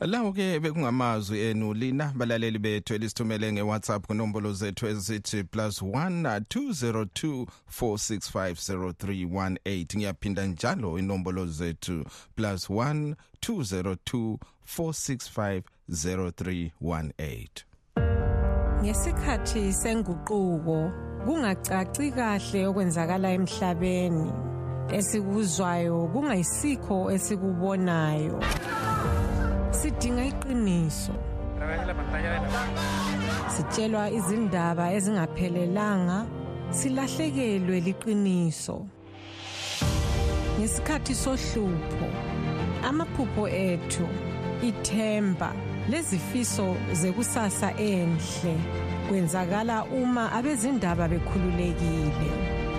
Lawo 0.00 0.32
ke 0.32 0.60
bekungamazwi 0.60 1.40
enu 1.40 1.74
lina 1.74 2.12
balaleli 2.16 2.58
bethu 2.58 2.94
elisithumele 2.94 3.52
ngeWhatsApp 3.52 4.06
kunombolo 4.06 4.52
zethu 4.52 4.86
ezithi 4.86 5.42
+1 5.42 6.40
202 6.40 7.46
4650318 7.80 9.96
ngiyaphinda 9.96 10.46
njalo 10.46 10.98
inombolo 10.98 11.46
zethu 11.46 12.04
+1 12.38 13.14
202 13.40 14.38
4650318 14.78 17.48
ngesikhathi 18.82 19.72
senguquko 19.72 20.92
kungacaci 21.24 22.10
kahle 22.10 22.66
okwenzakala 22.66 23.32
emhlabeni. 23.32 24.32
Esikuzwayo 24.92 26.08
kungayisikho 26.12 27.10
esikubonayo. 27.10 28.40
Sidinga 29.70 30.24
iqiniso. 30.24 31.12
Sitshelwa 33.48 34.10
izindaba 34.10 34.92
ezingaphelelanga 34.92 36.26
silahlekelwe 36.70 37.80
liqiniso. 37.86 38.86
Ngesikhathi 40.58 41.14
sohlupho 41.14 42.08
amaphupho 42.88 43.48
ethu 43.48 44.06
ithemba 44.68 45.50
lezifiso 45.90 46.76
zekusasa 46.92 47.70
enhle 47.78 48.54
kwenzakala 49.08 49.84
uma 49.84 50.32
abezindaba 50.32 51.08
bekhululekile. 51.08 52.30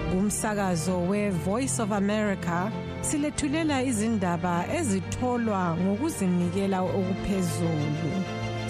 Kumsakazo 0.10 1.08
we-voice 1.10 1.80
of 1.80 1.92
america 1.92 2.72
silethulela 3.02 3.78
izindaba 3.90 4.66
ezitholwa 4.78 5.62
ngokuzinikela 5.82 6.80
okuphezulu. 6.98 8.12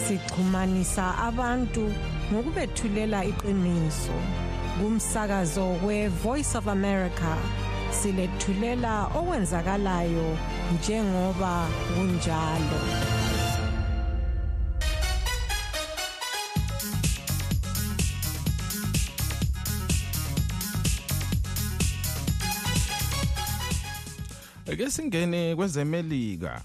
Sixhumanisa 0.04 1.06
abantu 1.28 1.86
ngokubethulela 2.32 3.20
iqiniso. 3.32 4.18
Kumsakazo 4.78 5.66
we-voice 5.86 6.56
of 6.60 6.68
america 6.68 7.34
silethulela 7.98 8.94
okwenzakalayo 9.18 10.28
njengoba 10.74 11.54
kunjalo. 11.94 13.19
Ake 24.72 24.90
singene 24.92 25.56
kwezemelika. 25.56 26.62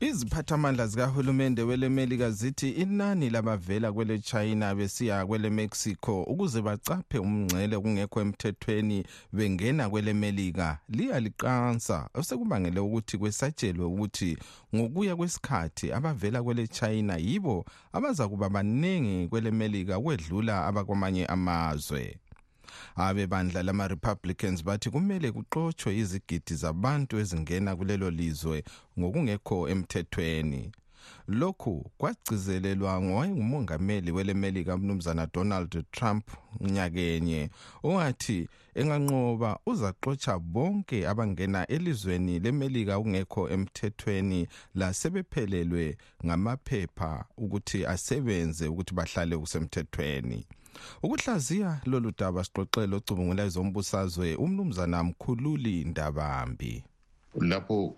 Iziphathamandla 0.00 0.86
zikahulumende 0.86 1.62
welemelika 1.62 2.30
zithi 2.30 2.70
inani 2.70 3.30
labavela 3.30 3.92
kwele 3.92 4.18
China 4.18 4.74
besiya 4.74 5.26
kwele 5.26 5.50
Mexico 5.50 6.22
ukuze 6.22 6.62
bacaphe 6.62 7.18
umngcele 7.18 7.78
kungekho 7.78 8.20
emthethweni 8.20 9.06
bengena 9.32 9.90
kwele 9.90 10.12
Melika 10.14 10.78
liyaliqansa 10.88 12.08
osekubangele 12.14 12.80
ukuthi 12.80 13.18
kwesatshelwe 13.18 13.86
ukuthi 13.86 14.38
ngokuya 14.74 15.16
kwesikhathi 15.16 15.92
abavela 15.92 16.42
kwele 16.42 16.66
China 16.66 17.16
yibo 17.16 17.64
abaza 17.92 18.28
kuba 18.28 18.48
baningi 18.48 19.28
kwele 19.28 19.50
Melika 19.50 20.00
kwedlula 20.00 20.66
abakwamanye 20.66 21.26
amazwe. 21.26 22.16
Abebandla 22.96 23.62
lama-republicans 23.62 24.64
bathi 24.64 24.90
kumele 24.90 25.32
kuxotshwe 25.32 25.90
izigidi 26.02 26.54
zabantu 26.62 27.18
ezingena 27.22 27.76
kulelo 27.76 28.10
lizwe 28.10 28.64
ngokungekho 28.98 29.68
emthethweni. 29.72 30.62
Lokhu 31.28 31.90
kwagcizelelwa 31.98 33.02
ngowayengumongameli 33.02 34.10
welemelika 34.16 34.74
umnumzana 34.74 35.26
donald 35.34 35.84
trump 35.90 36.24
nyakenye 36.60 37.50
ongathi 37.82 38.38
enganqoba 38.80 39.50
uzaxotsha 39.70 40.34
bonke 40.38 40.98
abangena 41.10 41.60
elizweni 41.74 42.34
lemelika 42.44 42.98
ungekho 42.98 43.42
emthethweni 43.54 44.40
lasebephelelwe 44.78 45.86
ngamaphepha 46.26 47.10
ukuthi 47.44 47.78
asebenze 47.92 48.64
ukuthi 48.68 48.92
bahlale 48.98 49.36
kusemthethweni. 49.42 50.40
Ukuhlaziya 51.02 51.80
lolu 51.86 52.12
daba 52.18 52.44
sixoxele 52.44 52.96
ocubungula 52.96 53.44
ezombusazwe 53.44 54.34
umnumzana 54.36 55.04
mkhululi 55.04 55.84
ndabambi. 55.84 56.84
Lapho 57.40 57.94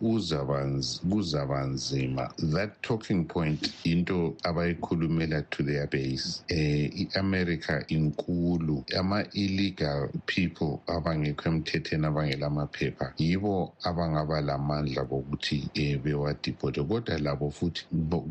kuzaba 1.11 1.65
nzima 1.67 2.31
that 2.53 2.71
talking 2.83 3.25
point 3.27 3.75
into 3.85 4.37
abayikhulumela 4.45 5.43
to 5.51 5.63
their 5.63 5.87
base 5.89 6.45
eh 6.49 6.91
i-america 6.95 7.85
inkulu. 7.89 8.85
Ama-illegal 8.99 10.09
people 10.27 10.83
abangekho 10.87 11.49
emthethweni 11.51 12.07
abangelamaphepha 12.07 13.13
yibo 13.19 13.77
abangaba 13.85 14.41
lamandla 14.41 15.05
bokuthi 15.05 15.71
um 15.77 16.03
bewadiphote 16.03 16.83
kodwa 16.85 17.19
labo 17.19 17.51
futhi 17.51 17.87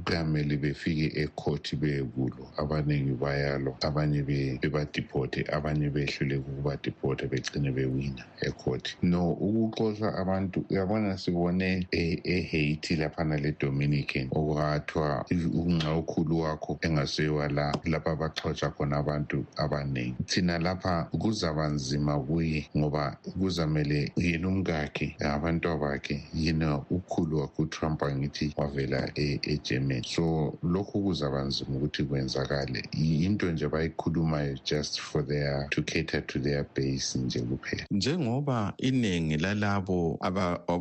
kuyamele 0.06 0.58
befike 0.58 1.12
ekhoti 1.22 1.76
beyekulo. 1.76 2.52
Abaningi 2.58 3.14
bayalo 3.14 3.78
abanye 3.82 4.24
bebadiphote 4.24 5.46
abanye 5.54 5.90
behluleka 5.90 6.42
ukubadiphote 6.52 7.28
begcine 7.28 7.72
bewina 7.72 8.26
ekhoti 8.42 8.98
no 9.04 9.34
ukuxotsha 9.34 10.16
abantu 10.18 10.66
yabona 10.96 11.18
sibone 11.18 11.88
ehaiti 11.92 12.96
laphana 12.96 13.38
le-dominican 13.38 14.30
okwathiwa 14.32 15.26
unxa 15.54 15.96
ukhulu 15.96 16.40
wakho 16.40 16.78
engasewa 16.82 17.50
la 17.50 17.74
lapha 17.86 18.12
abaxotsha 18.12 18.70
khona 18.72 18.98
abantu 18.98 19.46
abaningi. 19.58 20.16
Thina 20.26 20.60
lapha 20.60 21.10
kuzaba 21.20 21.68
nzima 21.68 22.20
kuye 22.20 22.70
ngoba 22.78 23.18
kuzamele 23.40 24.12
yena 24.16 24.48
umkakhe 24.48 25.16
abantu 25.20 25.78
bakhe 25.80 26.24
yena 26.34 26.78
ukhulu 26.90 27.40
wakhe 27.40 27.62
utrump 27.62 28.04
angithi 28.04 28.54
wavela 28.58 29.12
egermany. 29.16 30.04
So 30.06 30.58
lokhu 30.64 31.04
kuzaba 31.04 31.44
nzima 31.44 31.78
ukuthi 31.78 32.04
kwenzakale. 32.04 32.84
Into 32.94 33.52
nje 33.52 33.68
bayikhulumayo 33.68 34.58
just 34.64 35.00
for 35.00 35.22
their 35.24 35.68
to 35.72 35.82
cater 35.84 36.22
to 36.22 36.40
their 36.40 36.66
base 36.76 37.20
nje 37.20 37.40
kuphela. 37.40 37.86
Njengoba 37.92 38.74
iningi 38.78 39.38
lalabo 39.38 40.18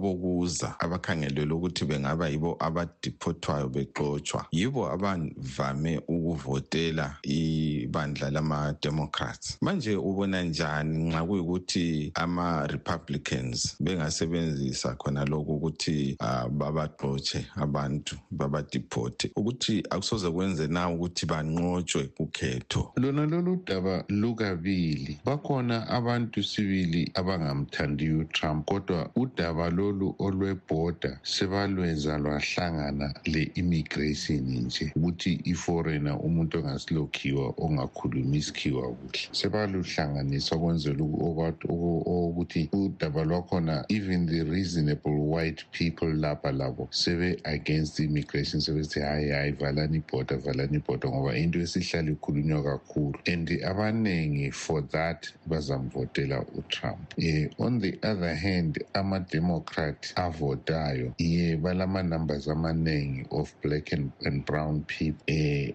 abokuza 0.04 0.74
abakhangelelwe 0.78 1.56
ukuthi 1.56 1.84
bengaba 1.84 2.28
yibo 2.28 2.56
abadiphothwayo 2.60 3.68
bexotshwa. 3.68 4.46
Yibo 4.52 4.90
abavame 4.90 6.00
ukuvotela 6.08 7.16
ibandla 7.22 8.30
lama-democrats. 8.30 9.56
Manje 9.60 9.96
ubona 9.96 10.42
njani 10.42 11.08
nxa 11.08 11.24
kuyikuthi 11.24 12.12
ama-republicans 12.14 13.76
bengasebenzisa 13.80 14.96
khona 14.96 15.24
lokhu 15.24 15.56
ukuthi 15.56 16.16
uh, 16.20 16.48
babaxotshe 16.48 17.46
abantu 17.56 18.16
babadiphothe? 18.30 19.30
Ukuthi 19.36 19.82
akusoze 19.90 20.30
kwenze 20.30 20.66
na 20.66 20.88
ukuthi 20.90 21.26
banqotshwe 21.26 22.04
kukhetho? 22.16 22.92
Lona 22.96 23.26
lolu 23.26 23.62
daba 23.66 24.04
lukabili. 24.08 25.20
Bakhona 25.24 25.88
abantu 25.88 26.42
sibili 26.42 27.10
abangamthandiyo 27.14 28.18
utrump 28.18 28.66
kodwa 28.66 29.10
udaba 29.16 29.70
lolu 29.70 29.93
olwebhoda 30.18 31.20
sebalwenza 31.22 32.18
lwahlangana 32.18 33.14
le-immigration 33.24 34.44
nje 34.64 34.92
ukuthi 34.96 35.32
iforena 35.44 36.18
umuntu 36.18 36.58
ongasilokhiwa 36.58 37.54
ongakhulumi 37.56 38.38
isikhiwa 38.38 38.94
kuhle. 38.94 39.20
Sebaluhlanganisa 39.32 40.58
kwenzela 40.58 41.04
ukuthi 41.04 42.68
udaba 42.72 43.24
lwakhona 43.24 43.84
even 43.88 44.26
the 44.26 44.42
reasonable 44.44 45.18
white 45.32 45.64
people 45.70 46.12
lapha 46.14 46.52
labo 46.52 46.88
sebe-against 46.90 47.98
immigration 48.00 48.60
sebethi 48.60 49.00
hayi 49.00 49.30
hayi 49.30 49.52
valani 49.52 49.96
ibhoda 49.96 50.36
valani 50.36 50.76
ibhoda 50.76 51.08
ngoba 51.08 51.36
into 51.36 51.60
esihlala 51.60 52.10
ikhulunywa 52.10 52.62
kakhulu. 52.62 53.18
And 53.26 53.48
abaningi 53.48 54.50
for 54.52 54.82
that 54.88 55.26
bazamvotela 55.48 56.44
utrump. 56.54 57.12
Um 57.18 57.48
on 57.58 57.78
the 57.80 57.98
other 58.02 58.34
hand 58.34 58.78
ama-democrat 58.94 59.73
avotayo 60.16 61.14
ye 61.18 61.56
balama-numbers 61.56 62.48
amaningi 62.48 63.26
of 63.30 63.52
black 63.62 63.92
and, 63.92 64.12
and 64.24 64.44
brown 64.44 64.84
people. 64.84 65.22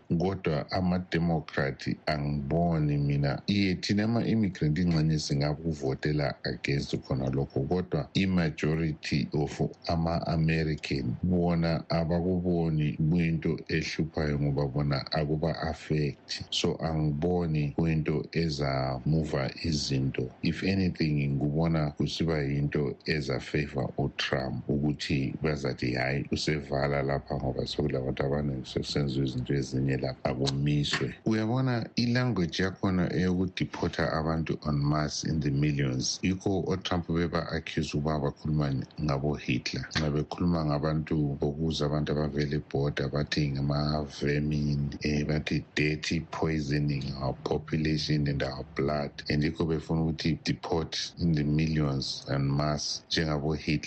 Um 0.10 0.20
kodwa 0.20 0.72
ama-democrat 0.72 1.88
angiboni 2.06 2.98
mina 2.98 3.42
iye 3.48 3.76
thina 3.76 4.04
ama-immigrant 4.04 4.78
ingxenye 4.80 5.20
singakuvotela 5.20 6.36
against 6.46 6.96
khona 7.02 7.30
lokho 7.30 7.62
kodwa 7.68 8.10
i-majority 8.14 9.30
of 9.34 9.62
ama-american 9.88 11.18
bona 11.24 11.84
abakuboni 11.90 12.98
kuyinto 12.98 13.60
ehluphayo 13.70 14.40
ngoba 14.40 14.68
bona 14.68 15.06
akuba-affect. 15.12 16.44
So 16.52 16.76
angiboni 16.82 17.74
kuyinto 17.78 18.26
ezamuva 18.32 19.52
izinto. 19.64 20.32
If 20.42 20.64
anything 20.64 21.30
ngikubona 21.30 21.92
kusiba 21.92 22.42
yinto 22.44 22.98
ezafavor 23.06 23.89
utrump 23.98 24.70
ukuthi 24.70 25.36
bazathi 25.42 25.94
hhayi 25.96 26.26
usevala 26.32 27.02
lapha 27.04 27.36
ngoba 27.36 27.68
sekulabantu 27.68 28.24
abaningi 28.24 28.66
sekusenziwa 28.70 29.26
izinto 29.26 29.54
ezinye 29.54 29.98
lapha 29.98 30.30
akumiswe. 30.30 31.14
Uyabona 31.26 31.90
ilanguage 31.96 32.64
yakhona 32.64 33.14
eyokudiphotha 33.14 34.12
abantu 34.14 34.58
on 34.68 34.78
mass 34.84 35.24
in 35.24 35.40
the 35.40 35.52
millions 35.52 36.20
yikho 36.24 36.64
otrump 36.68 37.08
beba-accuse 37.08 37.94
ukuba 37.98 38.20
bakhuluma 38.20 38.74
ngabo-hitler. 39.02 39.86
Nxa 39.98 40.10
bekhuluma 40.12 40.66
ngabantu 40.66 41.38
bokuza 41.40 41.86
abantu 41.86 42.12
abavela 42.12 42.56
ebhoda 42.56 43.08
bathi 43.10 43.52
ngama-vermin 43.52 44.82
um 45.06 45.26
bathi 45.28 45.66
dirty 45.76 46.20
poisoning 46.32 47.14
our 47.22 47.36
population 47.44 48.28
and 48.28 48.44
our 48.44 48.66
blood. 48.76 49.12
And 49.30 49.44
yikho 49.44 49.66
befuna 49.68 50.02
ukuthi 50.02 50.44
deport 50.44 50.98
in 51.20 51.34
the 51.34 51.44
millions 51.44 52.24
and 52.28 52.50
mass 52.52 53.04
njengabo-hitler. 53.12 53.79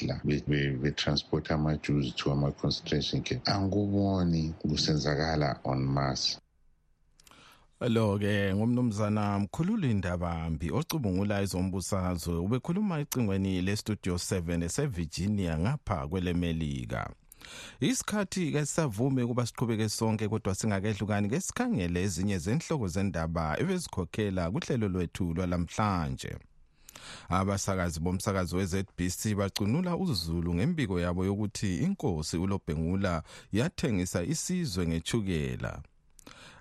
Betransport 0.82 1.50
ama-jews 1.50 2.14
to 2.14 2.32
ama-concentration 2.32 3.22
camp. 3.22 3.48
Angikuboni 3.48 4.54
kusenzakala 4.60 5.60
on 5.64 5.84
mass. 5.84 6.38
Lo 7.80 8.18
ke 8.18 8.54
ngumnumzana 8.54 9.38
mkhululi 9.38 9.94
ndabambi 9.94 10.70
ocubungula 10.70 11.42
ezombusazwe 11.42 12.36
ubekhuluma 12.36 13.00
ecingweni 13.00 13.62
lestudio 13.62 14.14
7 14.14 14.64
esevirginia 14.64 15.58
ngapha 15.58 16.08
kwelemelika. 16.08 17.10
Isikhathi 17.80 18.52
ke 18.52 18.66
savume 18.66 19.26
kuba 19.26 19.46
siqhubeke 19.46 19.88
sonke 19.88 20.28
kodwa 20.28 20.54
singakehlukani 20.54 21.28
ke 21.28 21.40
sikhangele 21.40 22.02
ezinye 22.02 22.38
zenhloko 22.38 22.86
zendaba 22.88 23.58
ebezikhokhela 23.62 24.50
kuhlelo 24.52 24.88
lwethu 24.88 25.34
lwalamhlanje 25.34 26.32
abasakazi 27.28 28.00
bomsakazi 28.00 28.56
we-ZBC 28.56 29.34
bacunula 29.34 29.96
uzulu 29.96 30.54
ngembiko 30.54 31.00
yabo 31.00 31.24
yokuthi 31.24 31.76
inkosi 31.78 32.36
uLobhengula 32.36 33.22
yathengisa 33.52 34.22
isizwe 34.22 34.86
ngechukela 34.86 35.82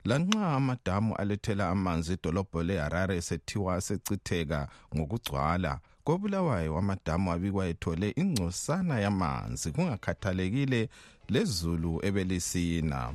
lanxa 0.05 0.53
amadamu 0.53 1.15
alethela 1.15 1.69
amanzi 1.69 2.13
idolobho 2.13 2.63
leharare 2.63 3.17
esethiwa 3.17 3.75
asechitheka 3.75 4.67
ngokugcwala 4.95 5.79
kobulawayo 6.03 6.77
amadamu 6.77 7.31
abikwa 7.31 7.67
ethole 7.67 8.13
ingcosana 8.21 8.99
yamanzi 8.99 9.71
kungakhathalekile 9.71 10.89
lezulu 11.29 11.99
ebelisina. 12.07 13.13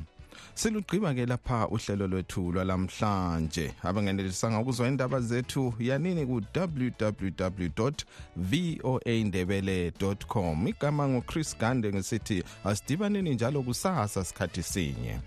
Silugqiba-ke 0.53 1.25
lapha 1.25 1.67
uhlelo 1.67 2.07
lwethu 2.07 2.51
lwalamhlanje. 2.51 3.73
Abangenelisanga 3.83 4.59
ukuzwa 4.59 4.87
indaba 4.87 5.19
zethu 5.21 5.73
yanini 5.79 6.25
ku-www 6.25 7.91
voa 8.35 9.23
ndebele 9.25 9.93
com. 10.27 10.67
Igama 10.67 11.07
nguchris 11.07 11.57
gande 11.57 11.93
ngesithi 11.93 12.43
asidibaneni 12.63 13.33
njalo 13.33 13.61
kusasa 13.61 14.23
sikhathi 14.23 14.63
sinye. 14.63 15.19